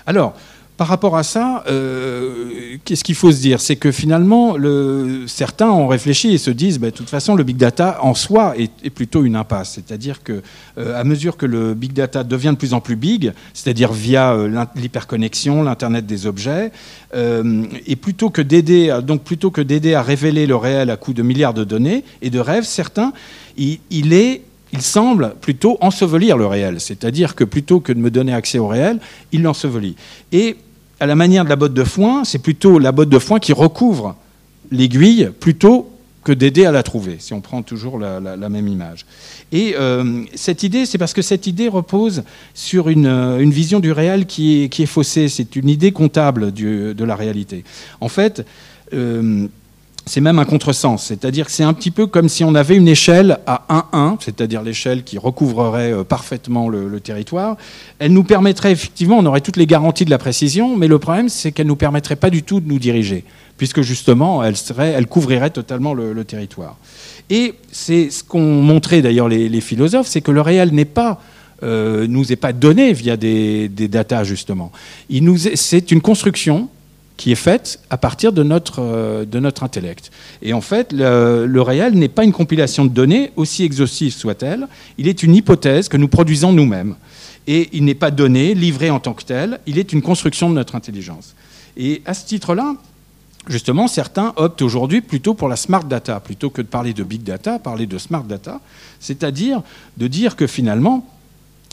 [0.06, 0.34] Alors,
[0.82, 3.62] par rapport à ça, euh, qu'est-ce qu'il faut se dire?
[3.62, 4.56] C'est que finalement,
[5.28, 8.56] certains ont réfléchi et se disent, bah, de toute façon, le big data en soi
[8.58, 9.74] est, plutôt une impasse.
[9.74, 10.42] C'est-à-dire que,
[10.80, 14.34] euh, à mesure que le big data devient de plus en plus big, c'est-à-dire via
[14.34, 16.72] euh, l'hyperconnexion, l'internet des objets,
[17.14, 21.22] et plutôt que d'aider, donc plutôt que d'aider à révéler le réel à coup de
[21.22, 23.14] milliards de données et de rêves, certains,
[23.56, 24.42] il est
[24.74, 26.80] il semble plutôt ensevelir le réel.
[26.80, 29.00] C'est-à-dire que plutôt que de me donner accès au réel,
[29.32, 29.96] il l'ensevelit.
[30.32, 30.58] Et
[31.00, 33.54] à la manière de la botte de foin, c'est plutôt la botte de foin qui
[33.54, 34.16] recouvre
[34.72, 35.90] l'aiguille plutôt
[36.24, 39.08] que d'aider à la trouver, si on prend toujours la, même image.
[39.52, 43.92] Et euh, cette idée, c'est parce que cette idée repose sur une, euh, vision du
[43.92, 45.30] réel qui est, faussée.
[45.30, 47.64] C'est une idée comptable de la réalité.
[48.02, 48.46] En fait,
[48.94, 49.48] euh,
[50.06, 51.04] c'est même un contresens.
[51.04, 54.64] C'est-à-dire que c'est un petit peu comme si on avait une échelle à 1-1, c'est-à-dire
[54.64, 57.58] l'échelle qui recouvrerait euh, parfaitement le, territoire.
[58.00, 61.30] Elle nous permettrait, effectivement, on aurait toutes les garanties de la précision, mais le problème,
[61.30, 63.24] c'est qu'elle ne nous permettrait pas du tout de nous diriger,
[63.58, 66.78] puisque justement, elle, serait, elle couvrirait totalement le, territoire.
[67.30, 71.20] Et c'est ce qu'ont montré d'ailleurs les, philosophes, c'est que le réel n'est pas
[71.64, 74.72] euh, nous est pas donné via des, des datas justement.
[75.56, 76.70] C'est une construction
[77.22, 80.10] qui est faite à partir de notre, euh, de notre intellect.
[80.42, 85.08] Et en fait, le, réel n'est pas une compilation de données, aussi exhaustive soit-elle, il
[85.08, 86.96] est une hypothèse que nous produisons nous-mêmes.
[87.46, 90.56] Et il n'est pas donné, livré en tant que tel, il est une construction de
[90.56, 91.36] notre intelligence.
[91.78, 92.74] Et à ce titre-là,
[93.48, 97.22] justement, certains optent aujourd'hui plutôt pour la smart data, plutôt que de parler de big
[97.22, 98.60] data, parler de smart data,
[99.00, 99.62] c'est-à-dire
[99.96, 101.08] de dire que finalement,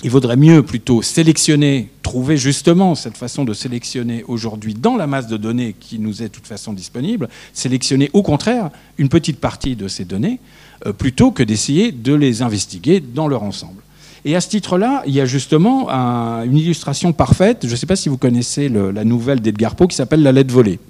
[0.04, 5.26] il vaudrait mieux plutôt sélectionner, trouver justement cette façon de sélectionner aujourd'hui dans la masse
[5.26, 9.74] de données qui nous est de toute façon disponible, sélectionner au contraire une petite partie
[9.74, 10.38] de ces données,
[10.86, 13.82] euh, plutôt que d'essayer de les investiguer dans leur ensemble.
[14.24, 17.96] Et à ce titre-là, il y a justement une illustration parfaite, je ne sais pas
[17.96, 20.80] si vous connaissez la nouvelle d'Edgar Poe qui s'appelle La lettre volée.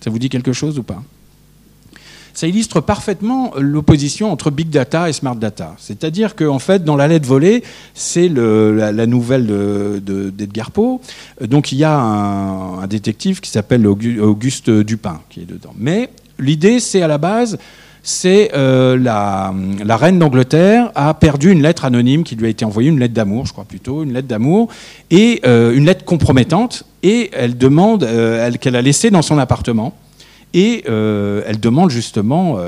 [0.00, 1.02] Ça vous dit quelque chose ou pas?
[2.34, 5.74] Ça illustre parfaitement l'opposition entre big data et smart data.
[5.78, 7.62] C'est-à-dire qu'en fait, dans la lettre volée,
[7.94, 11.00] c'est la, nouvelle d'Edgar de, Poe.
[11.40, 15.72] Donc il y a un, détective qui s'appelle Auguste Dupin qui est dedans.
[15.78, 17.58] Mais l'idée, c'est à la base
[18.06, 22.90] c'est euh, la, reine d'Angleterre a perdu une lettre anonyme qui lui a été envoyée,
[22.90, 24.68] une lettre d'amour, je crois plutôt, une lettre d'amour,
[25.10, 29.94] et euh, une lettre compromettante, et elle demande, euh, qu'elle a laissée dans son appartement,
[30.54, 32.58] et elle demande justement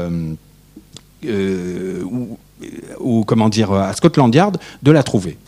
[3.00, 5.38] ou, comment dire, à Scotland Yard de la trouver.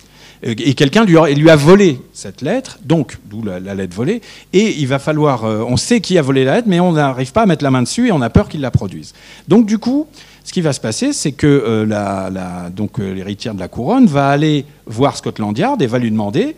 [0.46, 4.20] Euh, et quelqu'un lui, a volé cette lettre, donc d'où la, lettre volée,
[4.52, 7.32] et il va falloir, euh, on sait qui a volé la lettre, mais on n'arrive
[7.32, 9.14] pas à mettre la main dessus et on a peur qu'il la produise.
[9.48, 10.06] Donc du coup,
[10.44, 15.16] ce qui va se passer, c'est que euh, l'héritière de la couronne va aller voir
[15.16, 16.56] Scotland Yard et va lui demander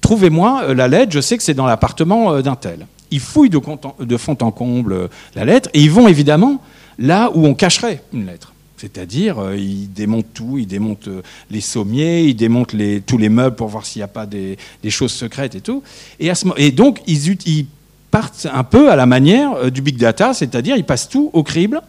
[0.00, 2.86] trouvez-moi la lettre, je sais que c'est dans l'appartement d'un tel.
[3.10, 6.62] Ils fouillent de, fond en comble la lettre et ils vont évidemment
[6.98, 8.52] là où on cacherait une lettre.
[8.78, 13.56] C'est-à-dire, euh, ils démontent tout, ils démontent euh, les sommiers, ils démontent tous les meubles
[13.56, 14.56] pour voir s'il n'y a pas des,
[14.88, 15.82] choses secrètes et tout.
[16.20, 17.66] Et, donc, ils,
[18.10, 21.42] partent un peu à la manière euh, du big data, c'est-à-dire, ils passent tout au
[21.42, 21.82] crible,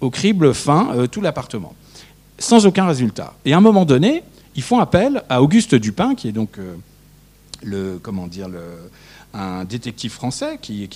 [0.00, 1.74] au crible fin, tout l'appartement,
[2.38, 3.32] sans aucun résultat.
[3.46, 4.22] Et à un moment donné,
[4.54, 6.58] ils font appel à Auguste Dupin, qui est donc
[7.62, 8.60] le, comment dire, le,
[9.36, 10.88] un détective français qui,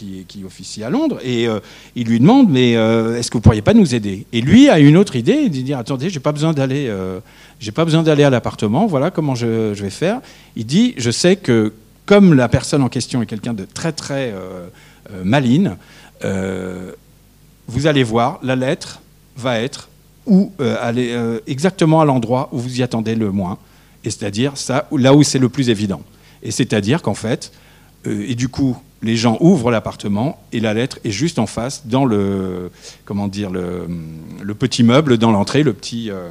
[0.44, 1.60] officie à Londres et euh,
[1.94, 4.26] il lui demande mais euh, est-ce que vous pourriez pas nous aider?
[4.32, 7.20] Et lui a une autre idée, il dit attendez, j'ai pas besoin d'aller, euh,
[7.58, 8.86] j'ai pas besoin d'aller à l'appartement.
[8.86, 10.20] Voilà comment je, vais faire.
[10.56, 11.74] Il dit je sais que
[12.06, 14.34] comme la personne en question est quelqu'un de très très
[15.22, 15.76] maligne,
[16.22, 19.00] vous allez voir la lettre
[19.36, 19.90] va être
[20.26, 23.58] où aller exactement à l'endroit où vous y attendez le moins,
[24.02, 26.02] et c'est-à-dire ça là où c'est le plus évident.
[26.42, 27.52] Et c'est-à-dire qu'en fait,
[28.04, 32.04] et du coup, les gens ouvrent l'appartement et la lettre est juste en face, dans
[32.04, 32.70] le,
[33.04, 36.28] comment dire, le, petit meuble dans l'entrée, le petit, euh,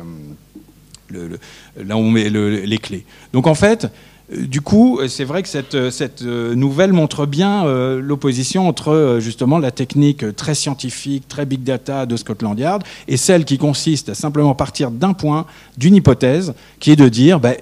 [1.78, 3.06] là où on met les clés.
[3.34, 3.88] Donc en fait,
[4.32, 9.72] euh, du coup, c'est vrai que cette, cette, nouvelle montre bien l'opposition entre justement la
[9.72, 14.54] technique très scientifique, très big data de Scotland Yard et celle qui consiste à simplement
[14.54, 17.56] partir d'un point, d'une hypothèse, qui est de dire, ben,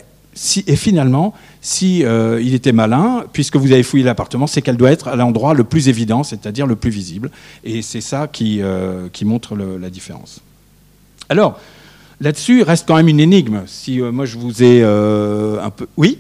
[0.68, 4.92] et finalement, si euh, il était malin, puisque vous avez fouillé l'appartement, c'est qu'elle doit
[4.92, 7.32] être à l'endroit le plus évident, c'est-à-dire le plus visible.
[7.64, 10.42] Et c'est ça qui, euh, montre la différence.
[11.30, 11.60] Alors,
[12.22, 13.64] là-dessus, reste quand même une énigme.
[13.66, 15.88] Si euh, moi je vous ai un peu.
[15.98, 16.20] Oui?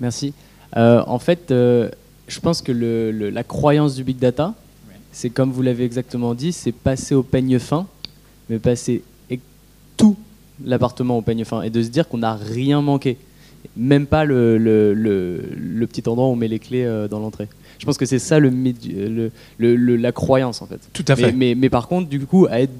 [0.00, 0.34] Merci.
[0.74, 1.52] en fait,
[2.28, 4.54] je pense que la croyance du big data,
[5.12, 7.86] c'est comme vous l'avez exactement dit, c'est passer au peigne fin,
[8.48, 9.02] mais passer
[9.96, 10.16] tout
[10.64, 13.16] l'appartement au peigne fin et de se dire qu'on n'a rien manqué,
[13.76, 17.48] même pas le, petit endroit où on met les clés euh, dans l'entrée.
[17.78, 19.20] Je pense que c'est ça le,
[19.58, 20.80] la croyance en fait.
[20.92, 21.32] Tout à fait.
[21.32, 22.72] Mais, mais, par contre, du coup, à être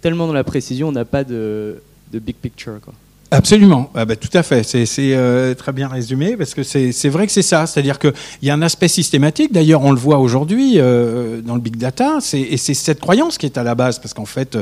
[0.00, 2.80] tellement dans la précision, on n'a pas de, de big picture.
[2.82, 2.94] Quoi.
[3.32, 4.62] Absolument, ah bah, tout à fait.
[4.62, 7.66] C'est euh, très bien résumé parce que c'est vrai que c'est ça.
[7.66, 8.12] C'est-à-dire qu'il
[8.42, 9.52] y a un aspect systématique.
[9.52, 12.18] D'ailleurs, on le voit aujourd'hui euh, dans le big data.
[12.34, 14.56] Et c'est cette croyance qui est à la base parce qu'en fait,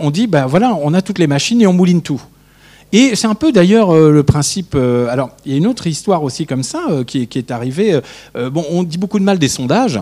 [0.00, 2.22] on dit bah voilà, on a toutes les machines et on mouline tout.
[2.92, 4.74] Et c'est un peu d'ailleurs euh, le principe.
[4.74, 8.00] alors, il y a une autre histoire aussi comme ça qui, qui, est arrivée.
[8.34, 10.00] bon, on dit beaucoup de mal des sondages.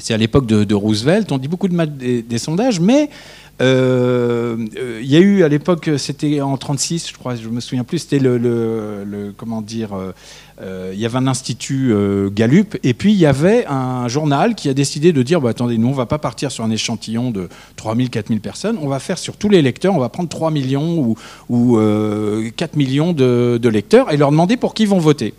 [0.00, 1.30] C'est à l'époque de, Roosevelt.
[1.32, 3.10] On dit beaucoup de des sondages, mais
[3.60, 7.60] euh, euh, il y a eu à l'époque, c'était en 36, je crois, je me
[7.60, 9.90] souviens plus, c'était le, comment dire,
[10.62, 11.92] euh, il y avait un institut
[12.32, 15.76] Gallup, et puis il y avait un journal qui a décidé de dire, bah, attendez,
[15.76, 19.18] nous on va pas partir sur un échantillon de 3000, 4000 personnes, on va faire
[19.18, 21.16] sur tous les lecteurs, on va prendre 3 millions ou,
[21.50, 21.78] ou
[22.56, 25.34] 4 millions de, de lecteurs et leur demander pour qui ils vont voter.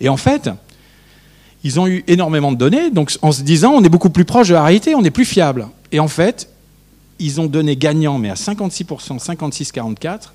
[0.00, 0.50] Et en fait,
[1.64, 4.48] ils ont eu énormément de données, donc en se disant on est beaucoup plus proche
[4.48, 5.66] de la réalité, on est plus fiable.
[5.90, 6.50] Et en fait,
[7.18, 10.30] ils ont donné gagnant, mais à 56%, 56-44,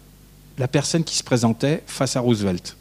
[0.58, 2.76] la personne qui se présentait face à Roosevelt.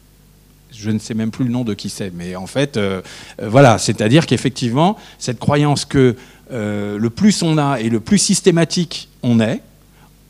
[0.71, 3.01] Je ne sais même plus le nom de qui c'est, mais en fait, euh,
[3.41, 6.15] euh, voilà, c'est-à-dire qu'effectivement, cette croyance que
[6.51, 9.61] euh, le plus on a et le plus systématique on est,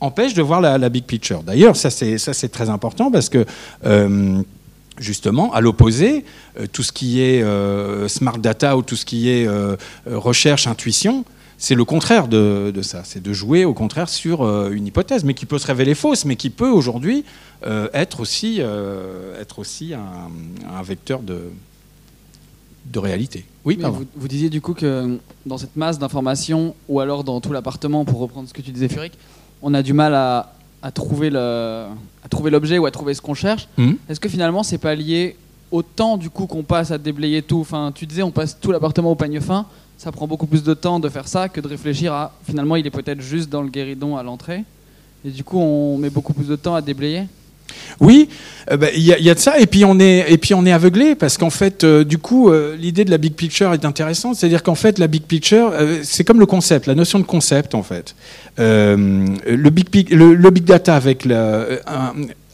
[0.01, 1.43] empêche de voir la, big picture.
[1.43, 3.45] D'ailleurs, ça c'est très important parce que
[4.99, 6.25] justement, à l'opposé,
[6.71, 7.43] tout ce qui est
[8.07, 9.47] smart data ou tout ce qui est
[10.05, 11.25] recherche, intuition,
[11.59, 13.03] c'est le contraire de, ça.
[13.03, 16.24] C'est de jouer au contraire sur euh, une hypothèse, mais qui peut se révéler fausse,
[16.24, 17.26] mais qui peut aujourd'hui
[17.65, 21.41] euh, être aussi, euh, être aussi un, vecteur de,
[22.86, 23.45] de réalité.
[23.65, 27.51] Oui, vous, vous, disiez du coup que dans cette masse d'informations, ou alors dans tout
[27.51, 29.11] l'appartement, pour reprendre ce que tu disais, Furic,
[29.61, 31.38] on a du mal à à trouver le,
[32.23, 33.93] à trouver l'objet ou à trouver ce qu'on cherche, Hmm.
[34.07, 35.36] est-ce que finalement c'est pas lié
[35.71, 37.59] au temps du coup qu'on passe à déblayer tout?
[37.59, 39.65] Enfin, tu disais on passe tout l'appartement au peigne fin,
[39.97, 42.88] ça prend beaucoup plus de temps de faire ça que de réfléchir à finalement il
[42.88, 44.63] est peut-être juste dans le guéridon à l'entrée.
[45.25, 47.23] Et du coup on met beaucoup plus de temps à déblayer.
[47.99, 48.30] Oui,
[48.71, 51.84] euh, bah, il y, a- de ça, et puis on est, aveuglé parce qu'en fait,
[51.84, 54.36] euh, du coup, euh, l'idée de la big picture est intéressante.
[54.36, 55.73] C'est-à-dire qu'en fait, la big picture,
[56.03, 58.15] c'est comme le concept, la notion de concept, en fait.
[58.57, 61.65] Le big, data avec la,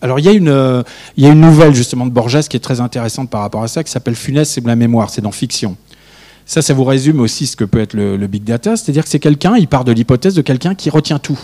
[0.01, 3.63] alors il y a une, nouvelle justement de Borges qui est très intéressante par rapport
[3.63, 5.75] à ça, qui s'appelle Funès, c'est de la mémoire, c'est dans fiction.
[6.45, 9.19] Ça, ça vous résume aussi ce que peut être le big data, c'est-à-dire que c'est
[9.19, 11.39] quelqu'un, il part de l'hypothèse de quelqu'un qui retient tout.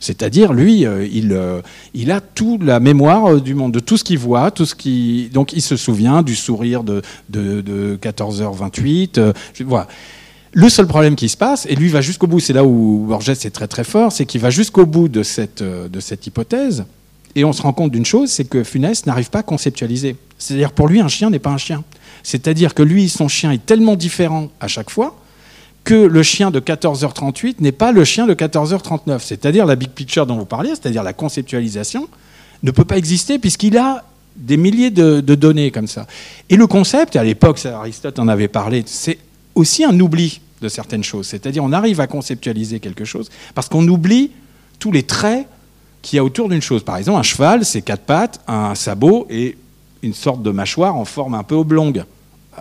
[0.00, 1.60] C'est-à-dire, lui, euh, il, euh,
[1.94, 4.74] il a toute la mémoire euh, du monde, de tout ce qu'il voit, tout ce
[4.74, 5.30] qui.
[5.32, 9.18] Donc, il se souvient du sourire de, de, de 14h28.
[9.18, 9.88] euh, je- voilà.
[10.52, 13.28] Le seul problème qui se passe, et lui va jusqu'au bout, c'est là où Borges
[13.30, 16.84] est très très fort, c'est qu'il va jusqu'au bout de cette, de cette hypothèse,
[17.34, 20.14] et on se rend compte d'une chose, c'est que Funès n'arrive pas à conceptualiser.
[20.38, 21.82] C'est-à-dire, pour lui, un chien n'est pas un chien.
[22.22, 25.16] C'est-à-dire que lui, son chien est tellement différent à chaque fois
[25.84, 29.20] que le chien de 14h38 n'est pas le chien de 14h39.
[29.20, 32.08] C'est-à-dire la big picture dont vous parliez, c'est-à-dire la conceptualisation,
[32.62, 34.04] ne peut pas exister puisqu'il a
[34.36, 36.06] des milliers de, données comme ça.
[36.48, 39.18] Et le concept, à l'époque, Aristote en avait parlé, c'est
[39.54, 41.26] aussi un oubli de certaines choses.
[41.26, 44.32] C'est-à-dire on arrive à conceptualiser quelque chose parce qu'on oublie
[44.78, 45.46] tous les traits
[46.02, 46.82] qu'il y a autour d'une chose.
[46.82, 49.56] Par exemple, un cheval, c'est quatre pattes, un sabot et
[50.02, 52.04] une sorte de mâchoire en forme un peu oblongue.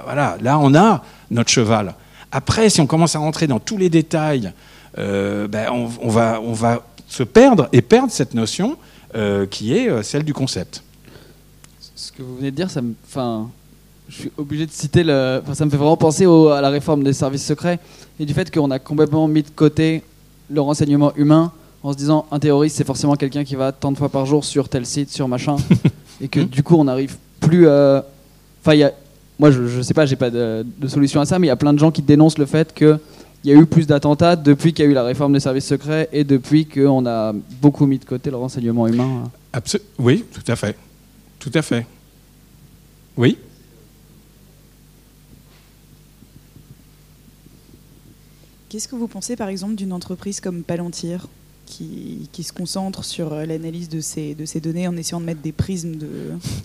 [0.04, 1.96] Voilà, là on a notre cheval.
[2.36, 4.52] Après, si on commence à rentrer dans tous les détails,
[4.98, 8.76] euh, ben, on, on va, on va se perdre et perdre cette notion
[9.16, 10.84] euh, qui est euh, celle du concept.
[11.96, 13.50] Ce que vous venez de dire, ça me, enfin,
[14.10, 16.70] je suis obligé de citer le, enfin, ça me fait vraiment penser au- à la
[16.72, 17.80] réforme des services secrets
[18.20, 20.02] et du fait qu'on a complètement mis de côté
[20.50, 21.52] le renseignement humain
[21.84, 24.44] en se disant un terroriste c'est forcément quelqu'un qui va tant de fois par jour
[24.44, 25.56] sur tel site, sur machin,
[26.22, 28.06] et que du coup on n'arrive plus à,
[28.62, 28.92] enfin il y a,
[29.40, 31.52] moi je, je sais pas, j'ai pas de, de solution à ça, mais il y
[31.52, 33.00] a plein de gens qui dénoncent le fait que
[33.44, 35.66] il y a eu plus d'attentats depuis qu'il y a eu la réforme des services
[35.66, 39.30] secrets et depuis qu'on a beaucoup mis de côté le renseignement humain.
[39.54, 40.78] Abso- oui, tout à fait.
[41.40, 41.86] Tout à fait.
[43.18, 43.38] Oui
[48.70, 51.28] Qu'est-ce que vous pensez par exemple d'une entreprise comme Palantir?
[51.66, 55.42] Qui, se concentre sur euh, l'analyse de ces, de ces données en essayant de mettre
[55.42, 56.08] des prismes de...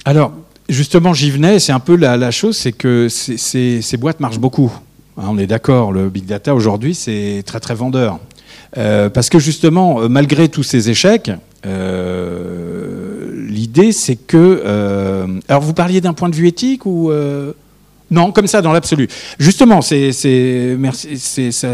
[0.05, 0.33] Alors,
[0.69, 3.37] justement, j'y venais, c'est un peu la, la chose, c'est que ces,
[3.81, 4.73] ces- boîtes marchent beaucoup.
[5.17, 8.19] Hein, on est d'accord, le big data aujourd'hui, c'est très très vendeur.
[8.77, 11.31] Euh, parce que justement, euh, malgré tous ces échecs,
[13.35, 15.41] l'idée c'est que...
[15.49, 17.11] alors, vous parliez d'un point de vue éthique ou...
[18.11, 19.09] non, comme ça, dans l'absolu.
[19.39, 19.95] Justement, ça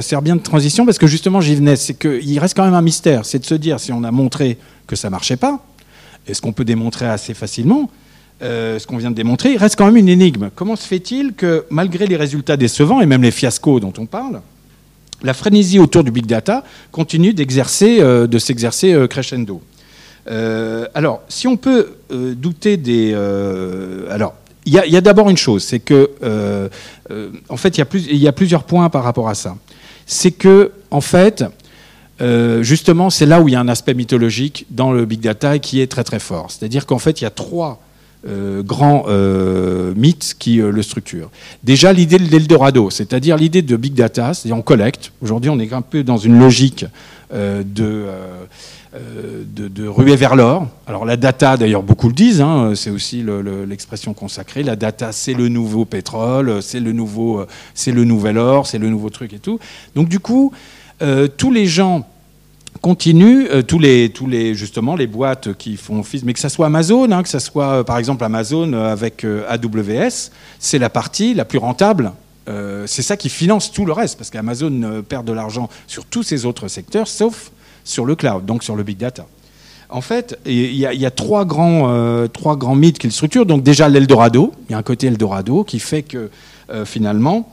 [0.03, 1.77] sert bien de transition parce que justement, j'y venais.
[1.77, 3.25] C'est qu'il reste quand même un mystère.
[3.25, 5.65] C'est de se dire si on a montré que ça marchait pas,
[6.27, 7.91] est-ce qu'on peut démontrer assez facilement
[8.43, 9.53] euh, ce qu'on vient de démontrer?
[9.53, 10.51] Il reste quand même une énigme.
[10.55, 14.41] Comment se fait-il que, malgré les résultats décevants et même les fiascos dont on parle,
[15.23, 19.63] la frénésie autour du big data continue d'exercer, euh, de s'exercer euh, crescendo?
[20.27, 23.15] Alors, si on peut douter des.
[24.11, 24.35] alors,
[24.67, 26.69] il y a, d'abord une chose, c'est que, euh,
[27.11, 29.57] euh, en fait, il y, a plusieurs points par rapport à ça.
[30.07, 31.45] C'est que, en fait,
[32.21, 35.59] euh, justement, c'est là où il y a un aspect mythologique dans le big data
[35.59, 36.51] qui est très très fort.
[36.51, 37.81] C'est-à-dire qu'en fait, il y a trois
[38.27, 39.05] grands
[39.95, 41.29] mythes qui le structurent.
[41.63, 45.13] Déjà, l'idée de l'Eldorado, c'est-à-dire l'idée de big data, c'est-à-dire on collecte.
[45.21, 46.87] Aujourd'hui, on est un peu dans une logique
[47.31, 48.07] de,
[48.95, 50.69] de, de ruer vers l'or.
[50.87, 54.63] Alors la data, d'ailleurs, beaucoup le disent, hein, c'est aussi le- le- l'expression consacrée.
[54.63, 58.79] La data, c'est le nouveau pétrole, c'est le nouveau, euh, c'est le nouvel or, c'est
[58.79, 59.59] le nouveau truc et tout.
[59.97, 60.53] Donc du coup,
[61.03, 62.07] euh, tous les gens
[62.83, 66.49] continuent, euh, tous les, tous les, justement, les boîtes qui font office, mais que ça
[66.49, 70.79] soit Amazon, hein, que ça soit euh, par exemple Amazon euh, avec euh, AWS, c'est
[70.79, 72.13] la partie la plus rentable.
[72.49, 76.05] Euh, c'est ça qui finance tout le reste, parce qu'Amazon euh, perd de l'argent sur
[76.05, 77.53] tous ces autres secteurs, sauf
[77.85, 79.27] sur le cloud, donc sur le big data.
[79.91, 83.47] En fait, il y, a- trois grands, euh, trois grands mythes qui le structurent.
[83.47, 86.31] Donc déjà l'Eldorado, il y a un côté Eldorado qui fait que
[86.71, 87.53] euh, finalement,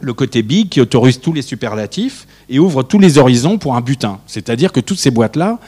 [0.00, 3.80] le côté big qui autorise tous les superlatifs et ouvre tous les horizons pour un
[3.80, 4.20] butin.
[4.26, 5.58] C'est-à-dire que toutes ces boîtes-là,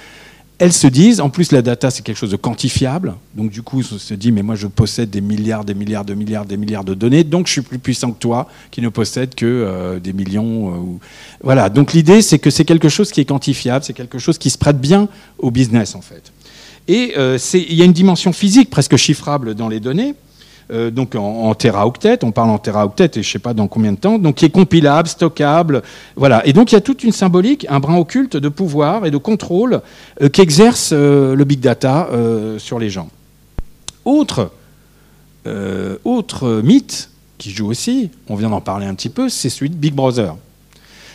[0.58, 3.80] elles se disent, en plus la data c'est quelque chose de quantifiable, donc du coup
[3.92, 6.84] on se dit mais moi je possède des milliards, des milliards, de milliards, des milliards
[6.84, 10.12] de données, donc je suis plus puissant que toi qui ne possède que euh, des
[10.12, 10.74] millions.
[10.74, 10.98] euh,
[11.42, 14.50] Voilà, donc l'idée c'est que c'est quelque chose qui est quantifiable, c'est quelque chose qui
[14.50, 16.32] se prête bien au business en fait.
[16.88, 20.14] Et euh, il y a une dimension physique presque chiffrable dans les données.
[20.70, 23.92] Euh, donc en, en teraoctets, on parle en teraoctets et je sais pas dans combien
[23.92, 25.82] de temps, donc qui est compilable, stockable,
[26.16, 26.46] voilà.
[26.46, 29.16] Et donc il y a toute une symbolique, un brin occulte de pouvoir et de
[29.16, 29.80] contrôle
[30.20, 32.08] euh, qu'exerce euh, le big data
[32.58, 33.08] sur les gens.
[34.04, 34.50] Autre,
[36.04, 39.76] autre mythe qui joue aussi, on vient d'en parler un petit peu, c'est celui de
[39.76, 40.34] Big Brother.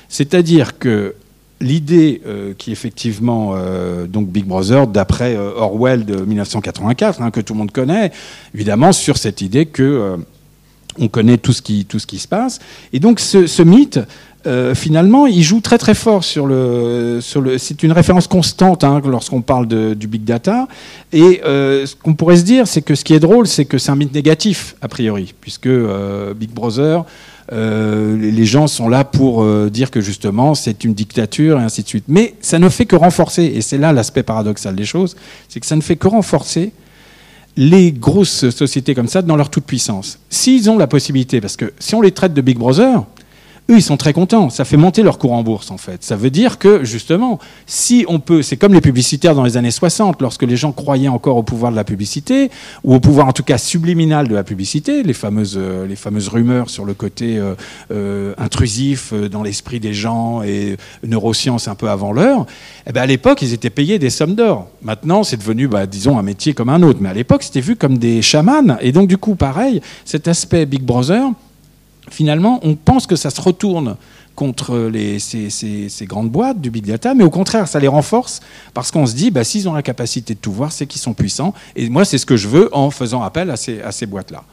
[0.10, 1.16] C'est-à-dire que
[1.64, 7.42] l'idée euh, qui effectivement euh, donc Big Brother d'après euh, Orwell de 1984 hein, que
[7.42, 8.12] tout le monde connaît
[8.54, 10.18] évidemment sur cette idée que euh,
[11.00, 12.60] on connaît tout ce qui tout ce qui se passe
[12.92, 14.00] et donc ce, mythe
[14.76, 17.20] finalement, il joue très très fort sur le.
[17.22, 20.68] Sur le c'est une référence constante hein, lorsqu'on parle de, du big data.
[21.14, 23.90] Et ce qu'on pourrait se dire, c'est que ce qui est drôle, c'est que c'est
[23.90, 25.70] un mythe négatif a priori, puisque
[26.36, 27.06] Big Brother,
[27.52, 31.84] euh, les gens sont là pour euh, dire que justement c'est une dictature et ainsi
[31.84, 32.06] de suite.
[32.08, 35.16] Mais ça ne fait que renforcer, et c'est là l'aspect paradoxal des choses,
[35.50, 36.72] c'est que ça ne fait que renforcer
[37.56, 40.20] les grosses sociétés comme ça dans leur toute puissance.
[40.30, 43.04] S'ils ont la possibilité, parce que si on les traite de Big Brother,
[43.70, 44.50] eux, ils sont très contents.
[44.50, 46.04] Ça fait monter leur cours en bourse, en fait.
[46.04, 48.42] Ça veut dire que, justement, si on peut.
[48.42, 51.72] C'est comme les publicitaires dans les années 60, lorsque les gens croyaient encore au pouvoir
[51.72, 52.52] de la publicité,
[52.84, 56.28] ou au pouvoir, en tout cas, subliminal de la publicité, les fameuses, euh, les fameuses
[56.28, 57.56] rumeurs sur le côté euh,
[57.92, 62.46] euh, intrusif dans l'esprit des gens et neurosciences un peu avant l'heure.
[62.86, 64.68] Eh ben, à l'époque, ils étaient payés des sommes d'or.
[64.82, 67.00] Maintenant, c'est devenu, bah, disons, un métier comme un autre.
[67.02, 68.78] Mais à l'époque, c'était vu comme des chamans.
[68.82, 71.30] Et donc, du coup, pareil, cet aspect Big Brother
[72.14, 73.98] finalement, on pense que ça se retourne
[74.36, 78.40] contre ces, grandes boîtes du big data, mais au contraire, ça les renforce
[78.74, 81.14] parce qu'on se dit, bah, s'ils ont la capacité de tout voir, c'est qu'ils sont
[81.14, 81.54] puissants.
[81.76, 84.44] Et moi, c'est ce que je veux en faisant appel à ces, à ces boîtes-là.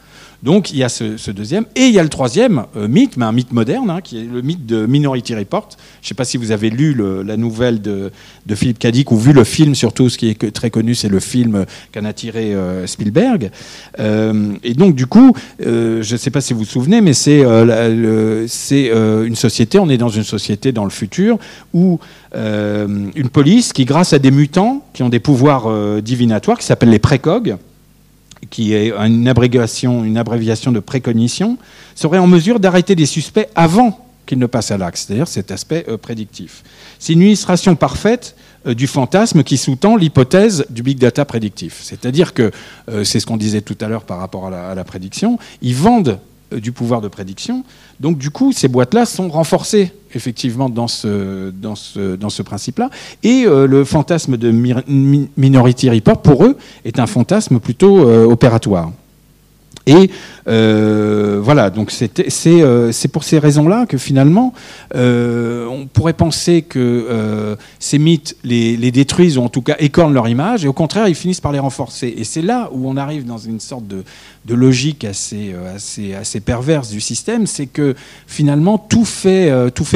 [0.42, 1.64] Donc il y a ce, deuxième.
[1.76, 4.24] Et il y a le troisième euh, mythe, mais un mythe moderne, hein, qui est
[4.24, 5.68] le mythe de Minority Report.
[6.00, 8.10] Je ne sais pas si vous avez lu la nouvelle de,
[8.46, 11.20] de Philippe Cadic ou vu le film, surtout ce qui est très connu, c'est le
[11.20, 13.50] film qu'en a tiré euh, Spielberg.
[13.98, 15.34] Euh, et donc du coup,
[15.64, 19.78] euh, je ne sais pas si vous vous souvenez, mais c'est euh, euh, une société,
[19.78, 21.38] on est dans une société dans le futur
[21.72, 21.98] où
[22.34, 26.66] euh, une police qui, grâce à des mutants qui ont des pouvoirs euh, divinatoires, qui
[26.66, 27.56] s'appellent les précogs,
[28.48, 31.58] qui est une abréviation, une abréviation de précognition,
[31.94, 35.84] serait en mesure d'arrêter des suspects avant qu'ils ne passent à l'acte, c'est-à-dire cet aspect
[35.88, 36.62] euh, prédictif.
[36.98, 38.36] C'est une illustration parfaite
[38.66, 41.80] euh, du fantasme qui sous-tend l'hypothèse du big data prédictif.
[41.82, 42.52] C'est-à-dire que,
[42.88, 45.38] euh, c'est ce qu'on disait tout à l'heure par rapport à la, à la prédiction,
[45.62, 46.20] ils vendent
[46.52, 47.64] du pouvoir de prédiction.
[48.00, 52.90] Donc du coup, ces boîtes-là sont renforcées effectivement dans ce, principe-là.
[53.22, 54.50] Et euh, le fantasme de
[55.36, 58.92] Minority Report, pour eux, est un fantasme plutôt euh, opératoire.
[59.90, 60.10] Et
[60.46, 64.54] euh, voilà, donc euh, c'est pour ces raisons-là que finalement,
[64.94, 70.28] euh, on pourrait penser que ces mythes les, détruisent ou en tout cas écornent leur
[70.28, 72.14] image, et au contraire, ils finissent par les renforcer.
[72.16, 74.04] Et c'est là où on arrive dans une sorte de,
[74.48, 75.54] logique assez,
[76.44, 77.94] perverse du système, c'est que
[78.26, 79.50] finalement tout fait,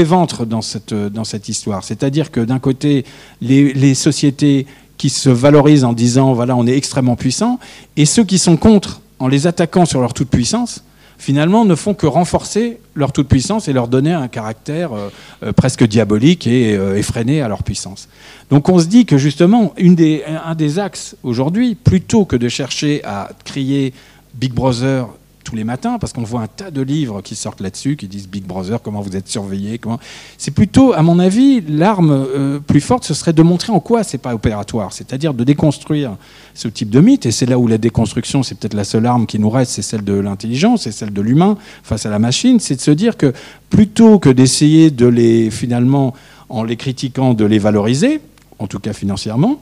[0.04, 1.84] ventre dans cette, histoire.
[1.84, 3.04] C'est-à-dire que d'un côté,
[3.40, 4.66] les sociétés
[4.96, 7.58] qui se valorisent en disant voilà, on est extrêmement puissant,
[7.96, 10.84] et ceux qui sont contre en les attaquant sur leur toute-puissance,
[11.16, 15.08] finalement ne font que renforcer leur toute-puissance et leur donner un caractère euh,
[15.42, 18.10] euh, presque diabolique et euh, effréné à leur puissance.
[18.50, 22.50] Donc on se dit que justement, une des, un des axes aujourd'hui, plutôt que de
[22.50, 23.94] chercher à crier
[24.34, 25.06] Big Brother
[25.44, 28.28] tous les matins, parce qu'on voit un tas de livres qui sortent là-dessus, qui disent
[28.28, 30.00] Big Brother, comment vous êtes surveillé, comment...
[30.38, 34.02] C'est plutôt, à mon avis, l'arme euh, plus forte, ce serait de montrer en quoi
[34.02, 36.16] c'est pas opératoire, c'est-à-dire de déconstruire
[36.54, 39.26] ce type de mythe, et c'est là où la déconstruction, c'est peut-être la seule arme
[39.26, 42.58] qui nous reste, c'est celle de l'intelligence, c'est celle de l'humain face à la machine,
[42.58, 43.32] c'est de se dire que
[43.68, 46.14] plutôt que d'essayer de les, finalement,
[46.48, 48.20] en les critiquant, de les valoriser,
[48.58, 49.60] en tout cas financièrement,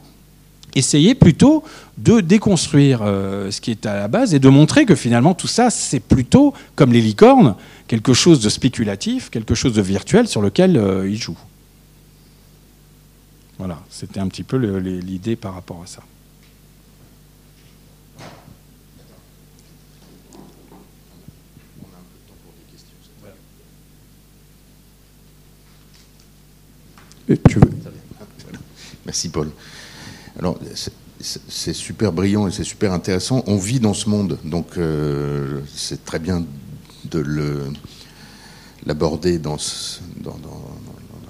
[0.74, 1.62] essayer plutôt
[1.98, 5.46] de déconstruire euh, ce qui est à la base et de montrer que finalement tout
[5.46, 7.56] ça, c'est plutôt, comme les licornes,
[7.88, 11.38] quelque chose de spéculatif, quelque chose de virtuel sur lequel euh, ils jouent.
[13.58, 16.02] Voilà, c'était un petit peu l'idée par rapport à ça.
[27.28, 27.70] Et tu veux?
[29.06, 29.50] Merci Paul.
[30.38, 30.58] Alors
[31.20, 33.44] c'est- super brillant et c'est super intéressant.
[33.46, 36.44] On vit dans ce monde, donc euh, c'est très bien
[37.04, 37.24] de
[38.86, 40.62] l'aborder dans, ce- dans- dans-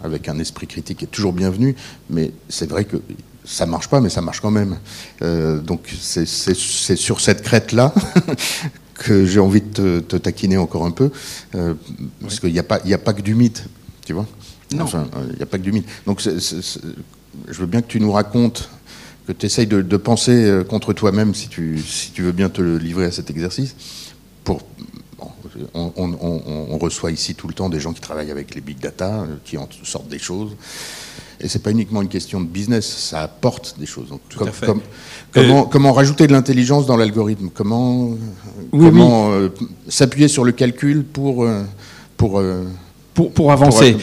[0.03, 1.77] avec un esprit critique qui est toujours bienvenu.
[2.11, 2.97] Mais c'est vrai que
[3.45, 4.79] ça marche pas, mais ça marche quand même.
[5.23, 7.93] Euh, donc c'est sur cette crête là.
[8.95, 11.11] que j'ai envie de te, te taquiner encore un peu,
[11.57, 11.75] euh,
[12.21, 13.65] parce qu'il n'y a, pas- il y a pas que du mythe,
[14.07, 14.27] tu vois?
[14.73, 14.85] Non.
[14.85, 15.87] Enfin, il n'y a pas que du mythe.
[16.07, 18.71] Donc, je veux bien que tu nous racontes
[19.27, 22.63] que tu essayes de, penser euh, contre toi-même, si tu, si tu veux bien te
[22.63, 23.75] livrer à cet exercice.
[24.45, 24.61] Pour,
[25.75, 29.37] on, reçoit ici tout le temps des gens qui travaillent avec les big data, euh,
[29.45, 30.57] qui en sortent des choses.
[31.41, 34.09] Et c'est pas uniquement une question de business, ça apporte des choses.
[35.33, 37.51] Comment, comment, rajouter de l'intelligence dans l'algorithme?
[37.53, 38.17] Comment,
[38.71, 39.33] comment
[39.89, 41.49] s'appuyer sur le calcul pour,
[42.17, 42.41] pour
[43.15, 43.97] pour, pour, avancer.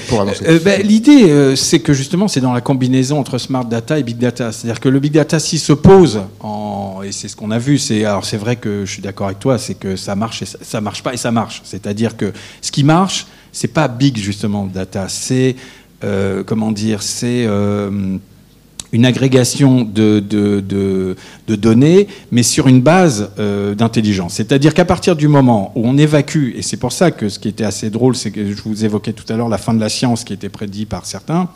[0.48, 4.04] Euh, ben, l'idée, euh, c'est que justement, c'est dans la combinaison entre smart data et
[4.04, 4.52] big data.
[4.52, 7.78] C'est-à-dire que le big data, s'il se pose, en, et c'est ce qu'on a vu,
[7.80, 10.46] c'est alors c'est vrai que je suis d'accord avec toi, c'est que ça marche et
[10.46, 11.62] ça, ça marche pas et ça marche.
[11.64, 15.56] C'est-à-dire que ce qui marche, c'est pas big justement data, c'est
[16.04, 17.48] euh, comment dire, c'est
[18.92, 21.16] une agrégation de,
[21.48, 24.34] données, mais sur une base euh, d'intelligence.
[24.36, 27.48] C'est-à-dire qu'à partir du moment où on évacue, et c'est pour ça que ce qui
[27.48, 29.90] était assez drôle, c'est que je vous évoquais tout à l'heure la fin de la
[29.90, 31.50] science qui était prédit par certains,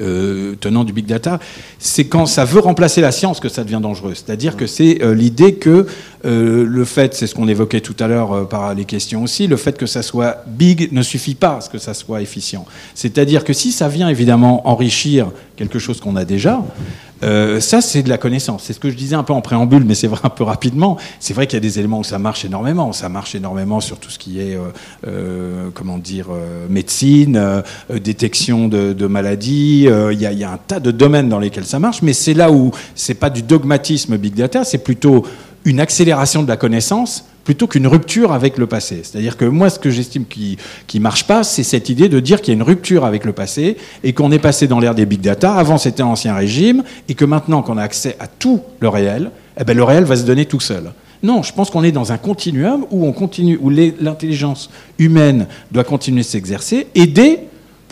[0.00, 1.38] euh, tenant du big data,
[1.78, 4.14] c'est quand ça veut remplacer la science que ça devient dangereux.
[4.14, 5.86] C'est-à-dire que c'est euh, l'idée que
[6.24, 9.56] euh, le fait, c'est ce qu'on évoquait tout à l'heure par les questions aussi, le
[9.56, 12.64] fait que ça soit big ne suffit pas à ce que ça soit efficient.
[12.94, 16.62] C'est-à-dire que si ça vient évidemment enrichir quelque chose qu'on a déjà,
[17.22, 18.64] euh, ça, c'est de la connaissance.
[18.64, 20.96] C'est ce que je disais un peu en préambule, mais c'est vrai un peu rapidement.
[21.20, 22.92] C'est vrai qu'il y a des éléments où ça marche énormément.
[22.92, 24.68] Ça marche énormément sur tout ce qui est, euh,
[25.06, 26.28] euh, comment dire,
[26.68, 29.88] médecine, détection de, maladies.
[29.88, 32.50] Il y, y, a un tas de domaines dans lesquels ça marche, mais c'est là
[32.50, 35.24] où c'est pas du dogmatisme big data, c'est plutôt
[35.64, 39.00] une accélération de la connaissance plutôt qu'une rupture avec le passé.
[39.02, 42.40] C'est-à-dire que moi, ce que j'estime qui qui marche pas, c'est cette idée de dire
[42.40, 45.06] qu'il y a une rupture avec le passé et qu'on est passé dans l'ère des
[45.06, 45.54] big data.
[45.54, 49.30] Avant, c'était l'ancien régime et que maintenant qu'on a accès à tout le réel,
[49.60, 50.92] eh ben, le réel va se donner tout seul.
[51.22, 55.84] Non, je pense qu'on est dans un continuum où on continue, où l'intelligence humaine doit
[55.84, 57.38] continuer de s'exercer, aider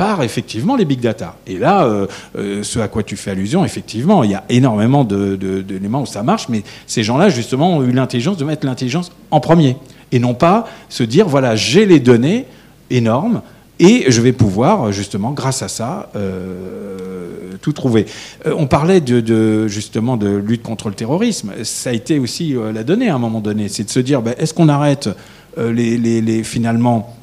[0.01, 1.36] par effectivement les big data.
[1.46, 2.07] Et là, euh,
[2.38, 6.22] euh, ce à quoi tu fais allusion, effectivement, il y a énormément d'éléments où ça
[6.22, 9.76] marche, mais ces gens-là, justement, ont eu l'intelligence de mettre l'intelligence en premier.
[10.11, 12.46] Et non pas se dire, voilà, j'ai les données
[12.88, 13.42] énormes,
[13.78, 18.07] et je vais pouvoir, justement, grâce à ça, euh, tout trouver.
[18.46, 21.53] on parlait de, justement de lutte contre le terrorisme.
[21.62, 23.68] Ça a été aussi la donnée à un moment donné.
[23.68, 25.11] C'est de se dire, ben, est-ce qu'on arrête
[25.59, 27.20] les, les, finalement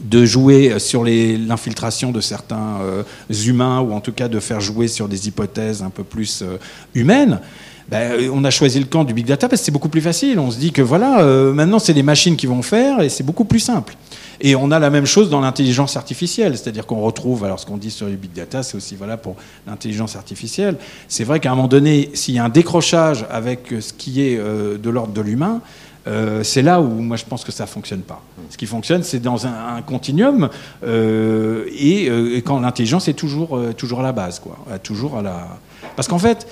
[0.00, 3.02] de jouer sur l'infiltration de certains euh,
[3.44, 6.56] humains, ou en tout cas de faire jouer sur des hypothèses un peu plus euh,
[6.94, 7.40] humaines,
[7.88, 10.38] ben, on a choisi le camp du big data parce que c'est beaucoup plus facile.
[10.38, 13.24] On se dit que voilà, euh, maintenant c'est les machines qui vont faire et c'est
[13.24, 13.96] beaucoup plus simple.
[14.40, 17.78] Et on a la même chose dans l'intelligence artificielle, c'est-à-dire qu'on retrouve, alors ce qu'on
[17.78, 19.36] dit sur les big data, c'est aussi voilà pour
[19.66, 20.76] l'intelligence artificielle.
[21.08, 24.36] C'est vrai qu'à un moment donné, s'il y a un décrochage avec ce qui est
[24.36, 25.60] de l'ordre de l'humain,
[26.08, 28.22] euh, c'est là où moi je pense que ça fonctionne pas.
[28.50, 30.48] Ce qui fonctionne, c'est dans un, continuum
[30.82, 35.48] euh, euh, et, quand l'intelligence est toujours toujours à la base, quoi, toujours à la.
[35.96, 36.46] Parce qu'en fait,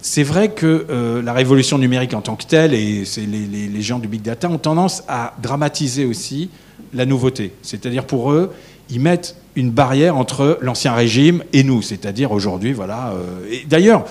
[0.00, 0.86] c'est vrai que
[1.24, 4.58] la révolution numérique en tant que telle et les, les, gens du big data ont
[4.58, 6.50] tendance à dramatiser aussi
[6.92, 7.52] la nouveauté.
[7.62, 8.52] C'est-à-dire pour eux,
[8.90, 11.82] ils mettent une barrière entre l'ancien régime et nous.
[11.82, 13.14] C'est-à-dire aujourd'hui, voilà.
[13.50, 14.04] et d'ailleurs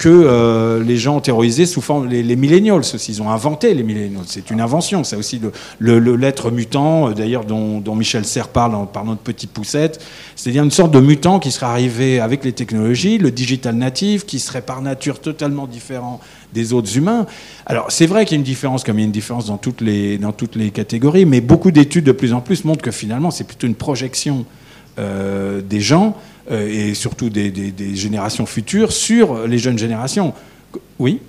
[0.00, 2.80] que euh, les gens terrorisés sous forme les, les millennials.
[3.06, 4.24] Ils ont inventé les millennials.
[4.26, 5.04] C'est une invention.
[5.04, 5.42] C'est aussi
[5.78, 10.02] le, l'être mutant, euh, d'ailleurs, dont, Michel Serres parle en parlant de poussette.
[10.36, 14.38] C'est-à-dire une sorte de mutant qui serait arrivé avec les technologies, le digital native, qui
[14.38, 16.18] serait par nature totalement différent
[16.54, 17.26] des autres humains.
[17.66, 19.58] Alors, c'est vrai qu'il y a une différence, comme il y a une différence dans
[19.58, 22.90] toutes les, dans toutes les catégories, mais beaucoup d'études de plus en plus montrent que
[22.90, 24.46] finalement, c'est plutôt une projection
[24.98, 26.16] euh, des gens
[26.48, 30.34] et surtout des, générations futures sur les jeunes générations.
[30.98, 31.20] Oui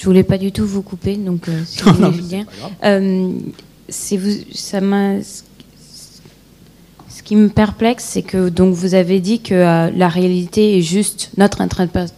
[0.00, 2.46] Je voulais pas du tout vous couper, donc euh, si vous dire.
[4.18, 5.16] vous, ça m'a.
[5.22, 5.42] Ce
[7.22, 11.60] qui me perplexe, c'est que donc vous avez dit que la réalité est juste notre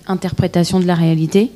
[0.07, 1.51] interprétation de la réalité,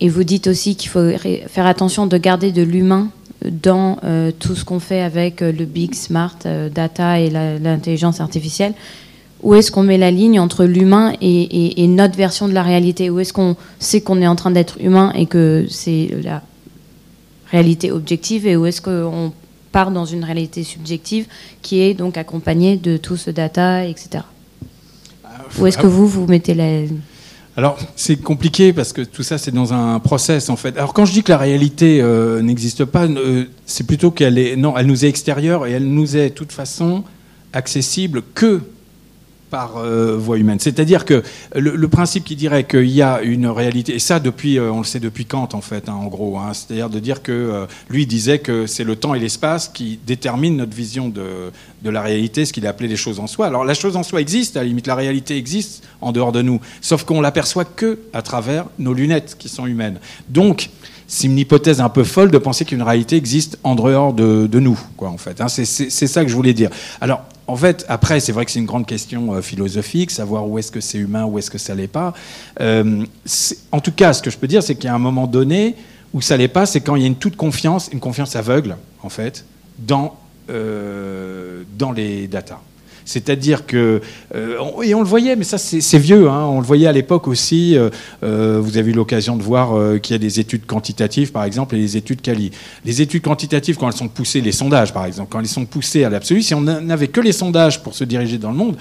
[0.00, 1.10] et vous dites aussi qu'il faut
[1.48, 3.10] faire attention de garder de l'humain
[3.50, 8.20] dans euh, tout ce qu'on fait avec euh, le big smart euh, data et l'intelligence
[8.20, 8.74] artificielle.
[9.42, 13.10] Où est-ce qu'on met la ligne entre l'humain et, notre version de la réalité?
[13.10, 16.42] Où est-ce qu'on sait qu'on est en train d'être humain et que c'est la
[17.50, 18.46] réalité objective?
[18.46, 19.32] Et où est-ce qu'on
[19.70, 21.26] part dans une réalité subjective
[21.60, 24.24] qui est donc accompagnée de tout ce data, etc.
[25.58, 26.84] Où est-ce que vous, vous mettez la...
[27.56, 30.76] Alors, c'est compliqué parce que tout ça, c'est dans un process, en fait.
[30.76, 34.56] Alors, quand je dis que la réalité euh, n'existe pas, euh, c'est plutôt qu'elle est.
[34.56, 37.04] Non, elle nous est extérieure et elle nous est, de toute façon,
[37.52, 38.60] accessible que
[39.54, 40.58] par euh, voie humaine.
[40.58, 41.22] C'est-à-dire que
[41.54, 44.84] le, principe qui dirait qu'il y a une réalité, et ça depuis, euh, on le
[44.84, 48.04] sait depuis Kant en fait, hein, en gros, hein, c'est-à-dire de dire que euh, lui
[48.04, 51.52] disait que c'est le temps et l'espace qui déterminent notre vision de,
[51.84, 53.46] de la réalité, ce qu'il appelait les choses en soi.
[53.46, 56.42] Alors la chose en soi existe, à la limite la réalité existe en dehors de
[56.42, 60.00] nous, sauf qu'on l'aperçoit que à travers nos lunettes qui sont humaines.
[60.28, 60.68] Donc
[61.06, 64.58] c'est une hypothèse un peu folle de penser qu'une réalité existe en dehors de, de
[64.58, 65.40] nous, quoi, en fait.
[65.40, 65.46] Hein.
[65.46, 66.70] C'est c'est ça que je voulais dire.
[67.00, 70.58] Alors, en fait, après, c'est vrai que c'est une grande question euh, philosophique, savoir où
[70.58, 72.14] est-ce que c'est humain, où est-ce que ça l'est pas.
[72.60, 73.04] Euh,
[73.70, 75.76] en tout cas, ce que je peux dire, c'est qu'il y a un moment donné
[76.12, 78.76] où ça l'est pas, c'est quand il y a une toute confiance, une confiance aveugle,
[79.02, 79.44] en fait,
[79.78, 80.16] dans,
[80.48, 82.60] euh, dans les datas.
[83.04, 84.00] C'est-à-dire que,
[84.34, 87.28] euh, et on le voyait, mais ça c'est vieux, hein, on le voyait à l'époque
[87.28, 87.90] aussi, euh,
[88.22, 91.76] euh, vous avez eu l'occasion de voir qu'il y a des études quantitatives par exemple
[91.76, 92.50] et des études quali.
[92.84, 96.04] Les études quantitatives, quand elles sont poussées, les sondages par exemple, quand elles sont poussées
[96.04, 98.76] à l'absolu, si on n'avait que les sondages pour se diriger dans le monde,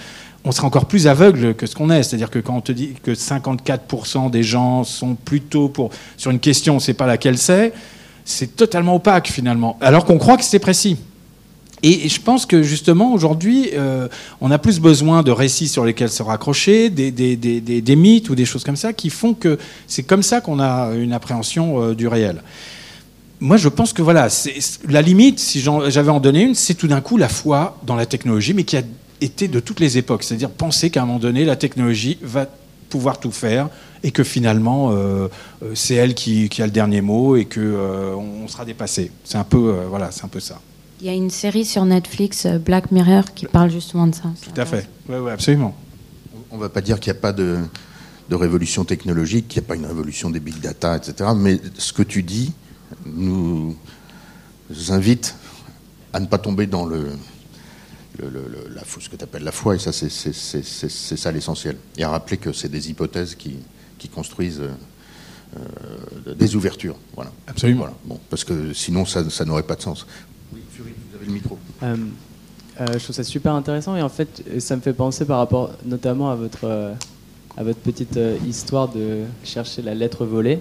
[0.46, 2.04] on serait encore plus aveugle que ce qu'on est.
[2.04, 6.40] C'est-à-dire que quand on te dit que 54% des gens sont plutôt pour, sur une
[6.40, 7.74] question, on ne sait pas laquelle c'est,
[8.26, 10.98] c'est totalement opaque finalement, alors qu'on croit que c'est précis.
[11.86, 14.08] Et je pense que justement aujourd'hui, euh,
[14.40, 18.64] on a plus besoin de récits sur lesquels se raccrocher, des, mythes ou des choses
[18.64, 22.42] comme ça qui font que c'est comme ça qu'on a une appréhension euh, du réel.
[23.42, 24.30] Moi, je pense que voilà,
[24.88, 28.06] la limite, si j'avais en donné une, c'est tout d'un coup la foi dans la
[28.06, 28.84] technologie, mais qui a
[29.20, 30.24] été de toutes les époques.
[30.24, 32.46] C'est-à-dire penser qu'à un moment donné, la technologie va
[32.90, 33.68] pouvoir tout faire
[34.04, 35.28] et que finalement, euh,
[35.74, 39.12] c'est elle qui, a le dernier mot et que euh, on sera dépassé.
[39.26, 40.62] C'est un peu, voilà, c'est un peu ça.
[41.04, 44.32] Il y a une série sur Netflix, euh, Black Mirror, qui parle justement de ça.
[44.42, 44.88] Tout à fait.
[45.10, 45.76] Oui, oui, absolument.
[46.50, 47.58] On ne va pas dire qu'il n'y a pas de,
[48.30, 51.32] de révolution technologique, qu'il n'y a pas une révolution des big data, etc.
[51.36, 52.54] Mais ce que tu dis
[53.06, 53.76] nous
[54.92, 55.36] invite
[56.14, 57.10] à ne pas tomber dans le,
[58.20, 61.76] le- le- le- la, ce que tu appelles la foi, et ça, c'est ça l'essentiel.
[61.98, 63.58] Et à rappeler que c'est des hypothèses qui,
[63.98, 64.70] qui construisent euh,
[65.58, 66.96] euh, des ouvertures.
[67.14, 67.34] Voilà.
[67.46, 67.80] Absolument.
[67.82, 67.96] Voilà.
[68.06, 70.08] Bon, parce que sinon, ça, ça n'aurait pas de sens.
[70.54, 71.58] Oui, Fury, vous avez micro.
[71.84, 71.96] Euh,
[72.82, 75.38] euh, je trouve ça super intéressant et en fait, euh, ça me fait penser par
[75.38, 76.94] rapport notamment à votre,
[77.58, 80.60] à votre petite histoire de chercher la lettre volée,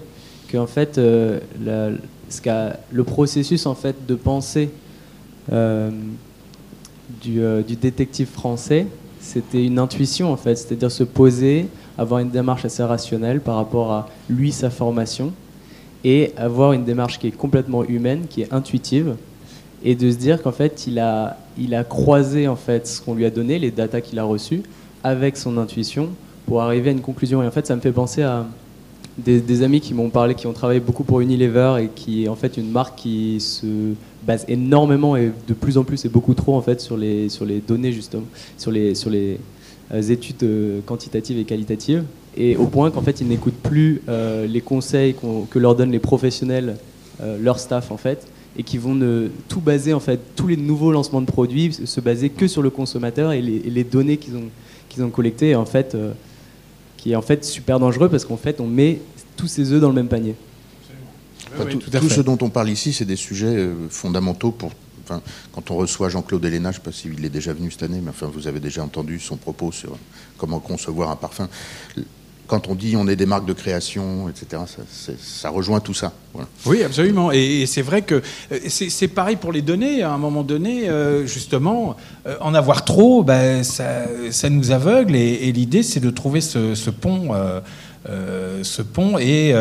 [0.48, 1.98] que en fait, le
[3.04, 4.70] processus en fait de pensée
[5.50, 8.86] du, du détective français,
[9.20, 13.92] c'était une intuition en fait, c'est-à-dire se poser, avoir une démarche assez rationnelle par rapport
[13.92, 15.32] à lui, sa formation,
[16.04, 19.16] et avoir une démarche qui est complètement humaine, qui est intuitive,
[19.84, 23.14] et de se dire qu'en fait il a, il a croisé en fait ce qu'on
[23.14, 24.62] lui a donné, les datas qu'il a reçues,
[25.04, 26.10] avec son intuition
[26.46, 27.42] pour arriver à une conclusion.
[27.42, 28.46] Et en fait ça me fait penser à
[29.18, 32.36] des, amis qui m'ont parlé, qui ont travaillé beaucoup pour Unilever et qui est en
[32.36, 33.94] fait une marque qui se
[34.26, 37.44] base énormément et de plus en plus et beaucoup trop en fait sur les, sur
[37.44, 38.24] les données justement,
[38.56, 39.38] sur les, sur les
[39.92, 42.04] euh, études euh, quantitatives et qualitatives.
[42.36, 45.14] Et au point qu'en fait ils n'écoutent plus euh, les conseils
[45.50, 46.76] que leur donnent les professionnels,
[47.40, 48.26] leur staff en fait,
[48.56, 52.00] et qui vont ne, tout baser en fait, tous les nouveaux lancements de produits se
[52.00, 54.48] baser que sur le consommateur et les, et les données qu'ils ont,
[54.88, 56.12] qu'ils ont collectées, et en fait, euh,
[56.96, 59.00] qui est en fait super dangereux parce qu'en fait on met
[59.36, 60.34] tous ses œufs dans le même panier.
[61.54, 64.70] Enfin, oui, tout, ce dont on parle ici, c'est des sujets euh, fondamentaux pour.
[65.04, 65.20] Enfin,
[65.52, 68.00] quand on reçoit Jean-Claude Héléna, je ne sais pas s'il est déjà venu cette année,
[68.00, 69.98] mais enfin, vous avez déjà entendu son propos sur
[70.38, 71.48] comment concevoir un parfum.
[72.52, 74.64] Quand on dit on est des marques de création, etc.,
[75.18, 76.12] ça, rejoint tout ça.
[76.66, 77.32] Oui, absolument.
[77.32, 80.02] Et, c'est vrai que euh, c'est pareil pour les données.
[80.02, 81.96] À un moment donné, euh, justement,
[82.26, 84.04] euh, en avoir trop, ben, ça,
[84.50, 85.16] nous aveugle.
[85.16, 87.30] Et, l'idée, c'est de trouver ce, pont,
[88.04, 89.16] ce pont.
[89.16, 89.54] Et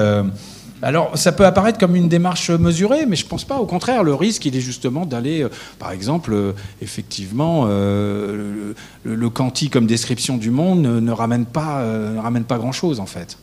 [0.82, 3.56] alors, ça peut apparaître comme une démarche mesurée, mais je pense pas.
[3.56, 5.48] Au contraire, le risque, il est justement d'aller,
[5.80, 6.36] par exemple,
[6.82, 7.68] effectivement,
[9.22, 13.00] le, quanti comme description du monde ne, ne ramène pas, euh, ne ramène pas grand-chose,
[13.00, 13.38] en fait.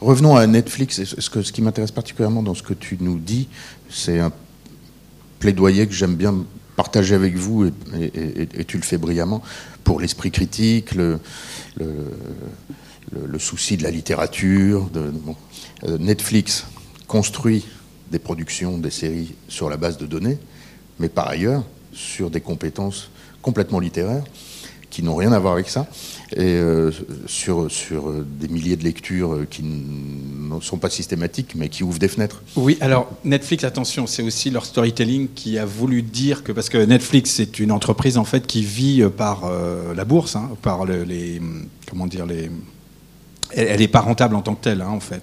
[0.00, 0.98] Revenons à Netflix.
[0.98, 3.48] Et Ce, que, ce qui m'intéresse particulièrement dans ce que tu nous dis,
[3.88, 4.32] c'est un
[5.38, 6.34] plaidoyer que j'aime bien
[6.76, 9.42] partager avec vous, et, tu le fais brillamment,
[9.84, 11.18] pour l'esprit critique, le,
[13.38, 14.90] souci de la littérature.
[14.90, 15.12] De.
[15.84, 16.66] Euh, Netflix
[17.06, 17.64] construit
[18.10, 20.38] des productions, des séries sur la base de données,
[20.98, 21.64] mais par ailleurs
[21.98, 23.10] sur des compétences
[23.42, 24.24] complètement littéraires
[24.90, 25.86] qui n'ont rien à voir avec ça,
[26.32, 26.90] et euh,
[27.26, 31.84] sur, sur euh, des milliers de lectures euh, qui ne sont pas systématiques, mais qui
[31.84, 32.42] ouvrent des fenêtres.
[32.56, 36.78] Oui, alors Netflix, attention, c'est aussi leur storytelling qui a voulu dire que parce que
[36.78, 39.42] Netflix c'est une entreprise en fait qui vit par
[39.94, 41.40] la bourse, hein, par le- les
[41.90, 42.50] comment dire les
[43.52, 45.22] elle n'est pas rentable en tant que telle, hein, en fait.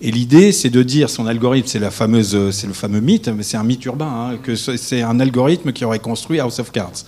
[0.00, 3.28] Et l'idée, c'est de dire son algorithme, c'est la fameuse, euh, c'est le fameux mythe,
[3.28, 6.58] mais c'est un mythe urbain, hein, que ce- c'est un algorithme qui aurait construit House
[6.58, 7.04] of Cards.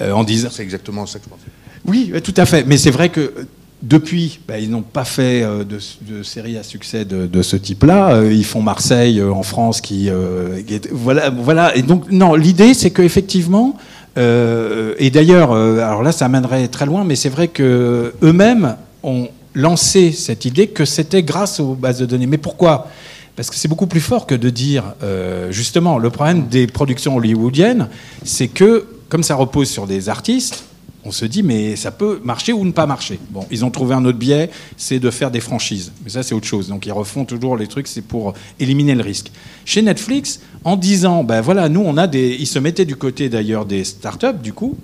[0.00, 0.48] en disant.
[0.50, 1.42] C'est exactement ça que je pensais.
[1.84, 2.64] Oui, tout à fait.
[2.66, 3.32] Mais c'est vrai que
[3.82, 7.56] depuis, bah, ils n'ont pas fait euh, de, de, série à succès de, de ce
[7.56, 8.14] type-là.
[8.14, 10.08] Euh, ils font Marseille euh, en France, qui,
[10.90, 11.76] voilà, voilà.
[11.76, 13.76] Et donc non, l'idée c'est qu'effectivement,
[14.16, 20.12] et d'ailleurs, alors là, ça amènerait très loin, mais c'est vrai que eux-mêmes ont lancé
[20.12, 22.26] cette idée que c'était grâce aux bases de données.
[22.26, 22.88] Mais pourquoi?
[23.36, 24.94] Parce que c'est beaucoup plus fort que de dire,
[25.50, 27.88] justement, le problème des productions hollywoodiennes,
[28.24, 30.64] c'est que, comme ça repose sur des artistes,
[31.04, 33.18] on se dit, mais ça peut marcher ou ne pas marcher.
[33.30, 35.90] Bon, ils ont trouvé un autre biais, c'est de faire des franchises.
[36.04, 36.68] Mais ça, c'est autre chose.
[36.68, 39.32] Donc, ils refont toujours les trucs, c'est pour éliminer le risque.
[39.64, 42.36] Chez Netflix, en disant, ben voilà, nous, on a des.
[42.38, 44.76] Ils se mettaient du côté d'ailleurs des startups, du coup,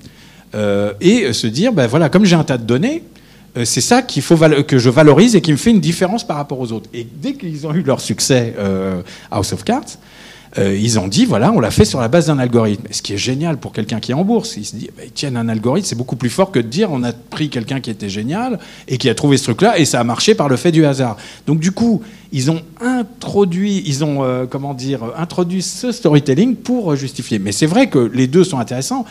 [0.54, 3.17] euh, et se dire, ben voilà, comme j'ai un tas de données, euh,
[3.64, 6.60] c'est ça qu'il faut que je valorise et qui me fait une différence par rapport
[6.60, 6.88] aux autres.
[6.92, 9.98] Et dès qu'ils ont eu leur succès euh, House of Cards,
[10.56, 12.86] euh, ils ont dit, voilà, on l'a fait sur la base d'un algorithme.
[12.90, 15.36] ce qui est génial pour quelqu'un qui est en bourse, il se dit, bah, tiennent
[15.36, 18.08] un algorithme, c'est beaucoup plus fort que de dire, on a pris quelqu'un qui était
[18.08, 20.86] génial et qui a trouvé ce truc-là, et ça a marché par le fait du
[20.86, 21.16] hasard.
[21.46, 22.02] Donc du coup,
[22.32, 27.38] ils ont introduit, ils ont, euh, comment dire, introduit ce storytelling pour justifier.
[27.38, 29.04] Mais c'est vrai que les deux sont intéressants.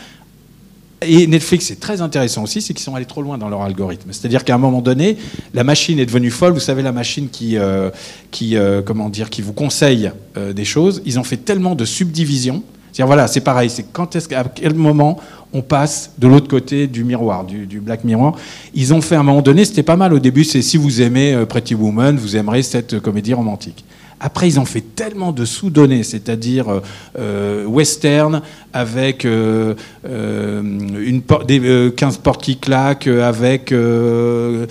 [1.00, 4.10] Et Netflix, c'est très intéressant aussi, c'est qu'ils sont allés trop loin dans leur algorithme.
[4.10, 5.16] C'est-à-dire qu'à un moment donné,
[5.54, 6.52] la machine est devenue folle.
[6.52, 7.90] Vous savez, la machine qui, euh,
[8.32, 11.00] qui euh, comment dire, qui vous conseille euh, des choses.
[11.06, 12.64] Ils ont fait tellement de subdivisions.
[12.92, 13.70] C'est-à-dire, voilà, c'est pareil.
[13.70, 15.20] C'est quand est-ce, à quel moment
[15.52, 18.36] on passe de l'autre côté du miroir, du, du, Black Mirror.
[18.74, 20.42] Ils ont fait à un moment donné, c'était pas mal au début.
[20.42, 23.84] C'est si vous aimez Pretty Woman, vous aimerez cette comédie romantique.
[24.20, 26.80] Après, ils ont fait tellement de sous-données, c'est-à-dire euh,
[27.18, 28.42] euh western
[28.72, 34.66] avec euh, des, 15 euh, portes qui claquent, avec une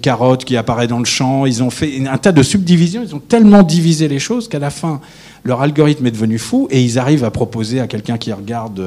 [0.00, 1.44] carotte qui apparaît dans le champ.
[1.46, 3.02] Ils ont fait un tas de subdivisions.
[3.04, 5.00] Ils ont tellement divisé les choses qu'à la fin,
[5.44, 8.82] leur algorithme est devenu fou et ils arrivent à proposer à quelqu'un qui regarde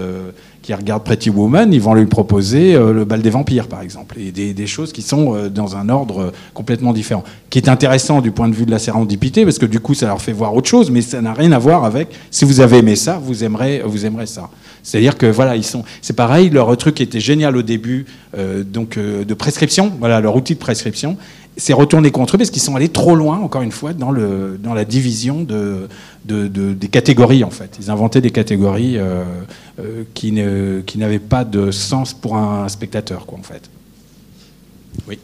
[0.70, 4.18] qui regarde Pretty Woman, ils vont lui proposer euh, le bal des vampires, par exemple,
[4.20, 8.30] et des, choses qui sont euh, dans un ordre complètement différent, qui est intéressant du
[8.30, 10.70] point de vue de la sérendipité, parce que du coup, ça leur fait voir autre
[10.70, 12.10] chose, mais ça n'a rien à voir avec.
[12.30, 14.48] Si vous avez aimé ça, vous aimerez, vous aimerez ça.
[14.84, 15.84] C'est-à-dire que voilà, ils sont.
[16.04, 18.06] C'est pareil, leur truc était génial au début,
[18.38, 19.92] euh, donc de prescription.
[20.00, 21.18] Voilà, leur outil de prescription
[21.60, 24.60] s'est retourné contre eux parce qu'ils sont allés trop loin, encore une fois, dans, le,
[24.62, 25.88] dans la division de,
[26.26, 27.78] de, des catégories, en fait.
[27.80, 29.24] Ils inventaient des catégories euh,
[29.80, 33.70] euh, qui, ne, qui n'avaient pas de sens pour un spectateur, quoi, en fait.
[35.08, 35.20] Oui.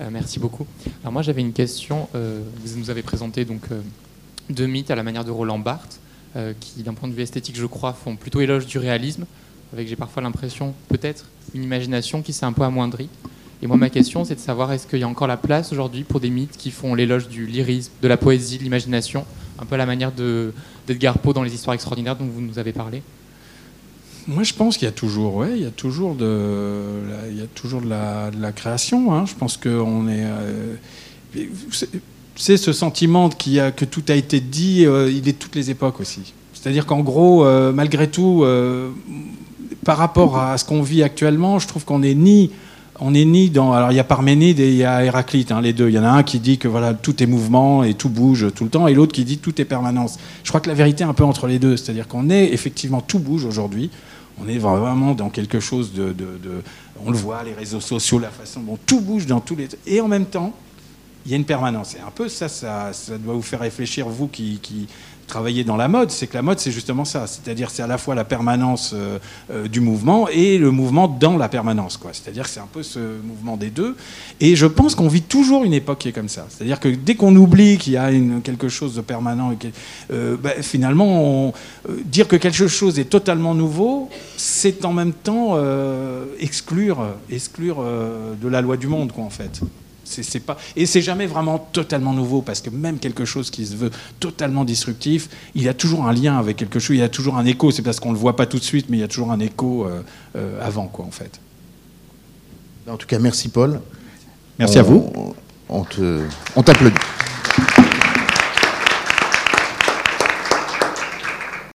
[0.00, 0.66] Euh, merci beaucoup.
[1.02, 2.08] Alors moi, j'avais une question.
[2.14, 3.62] vous nous avez présenté donc
[4.48, 6.00] deux mythes à la manière de Roland Barthes,
[6.60, 9.26] qui, d'un point de vue esthétique, je crois, font plutôt éloge du réalisme,
[9.72, 13.08] avec j'ai parfois l'impression, peut-être, une imagination qui s'est un peu amoindrie.
[13.62, 16.02] Et moi, ma question, c'est de savoir est-ce qu'il y a encore la place aujourd'hui
[16.02, 19.26] pour des mythes qui font l'éloge du lyrisme, de la poésie, de l'imagination,
[19.58, 22.72] un peu à la manière d'Edgar Poe dans les histoires extraordinaires dont vous nous avez
[22.72, 23.02] parlé?
[24.26, 26.78] Moi, je pense qu'il y a toujours, ouais, il y a toujours de,
[27.30, 29.12] il y a toujours de la, création.
[29.12, 29.26] Hein.
[29.26, 30.76] Je pense qu'on est, euh,
[32.36, 35.54] c'est ce sentiment qui a, que tout a été dit, euh, il est de toutes
[35.54, 36.32] les époques aussi.
[36.54, 38.44] C'est-à-dire qu'en gros, euh, malgré tout,
[39.84, 42.50] par rapport à ce qu'on vit actuellement, je trouve qu'on est ni
[43.00, 43.72] on est ni dans.
[43.72, 45.88] Alors il y a Parménide et il y a Héraclite, hein, les deux.
[45.88, 48.46] Il y en a un qui dit que voilà tout est mouvement et tout bouge
[48.54, 50.18] tout le temps, et l'autre qui dit tout est permanence.
[50.44, 53.00] Je crois que la vérité est un peu entre les deux, c'est-à-dire qu'on est effectivement
[53.00, 53.90] tout bouge aujourd'hui.
[54.42, 56.14] On est vraiment dans quelque chose de,
[57.04, 59.68] on le voit, les réseaux sociaux, la façon dont tout bouge dans tous les.
[59.86, 60.54] Et en même temps,
[61.26, 61.94] il y a une permanence.
[61.94, 64.60] Et un peu ça, ça, doit vous faire réfléchir, vous qui,
[65.30, 67.26] travailler dans la mode, c'est que la mode, c'est justement ça.
[67.26, 69.18] C'est-à-dire, c'est à la fois la permanence euh,
[69.50, 71.96] euh, du mouvement et le mouvement dans la permanence.
[71.96, 72.10] Quoi.
[72.12, 73.96] C'est-à-dire que c'est un peu ce mouvement des deux.
[74.40, 76.46] Et je pense qu'on vit toujours une époque qui est comme ça.
[76.50, 79.54] C'est-à-dire que dès qu'on oublie qu'il y a une, quelque chose de permanent,
[80.12, 81.54] euh, bah, finalement,
[82.04, 85.56] dire que quelque chose est totalement nouveau, c'est en même temps
[86.40, 87.84] exclure, exclure
[88.40, 89.60] de la loi du monde, quoi, en fait.
[90.10, 93.76] C'est pas et c'est jamais vraiment totalement nouveau parce que même quelque chose qui se
[93.76, 97.08] veut totalement disruptif, il y a toujours un lien avec quelque chose, il y a
[97.08, 97.70] toujours un écho.
[97.70, 99.40] C'est parce qu'on le voit pas tout de suite, mais il y a toujours un
[99.40, 100.02] écho euh,
[100.36, 101.40] euh, avant quoi en fait.
[102.88, 103.80] En tout cas, merci Paul.
[104.58, 105.10] Merci à vous.
[105.68, 105.84] On,
[106.56, 106.96] on t'applaudit.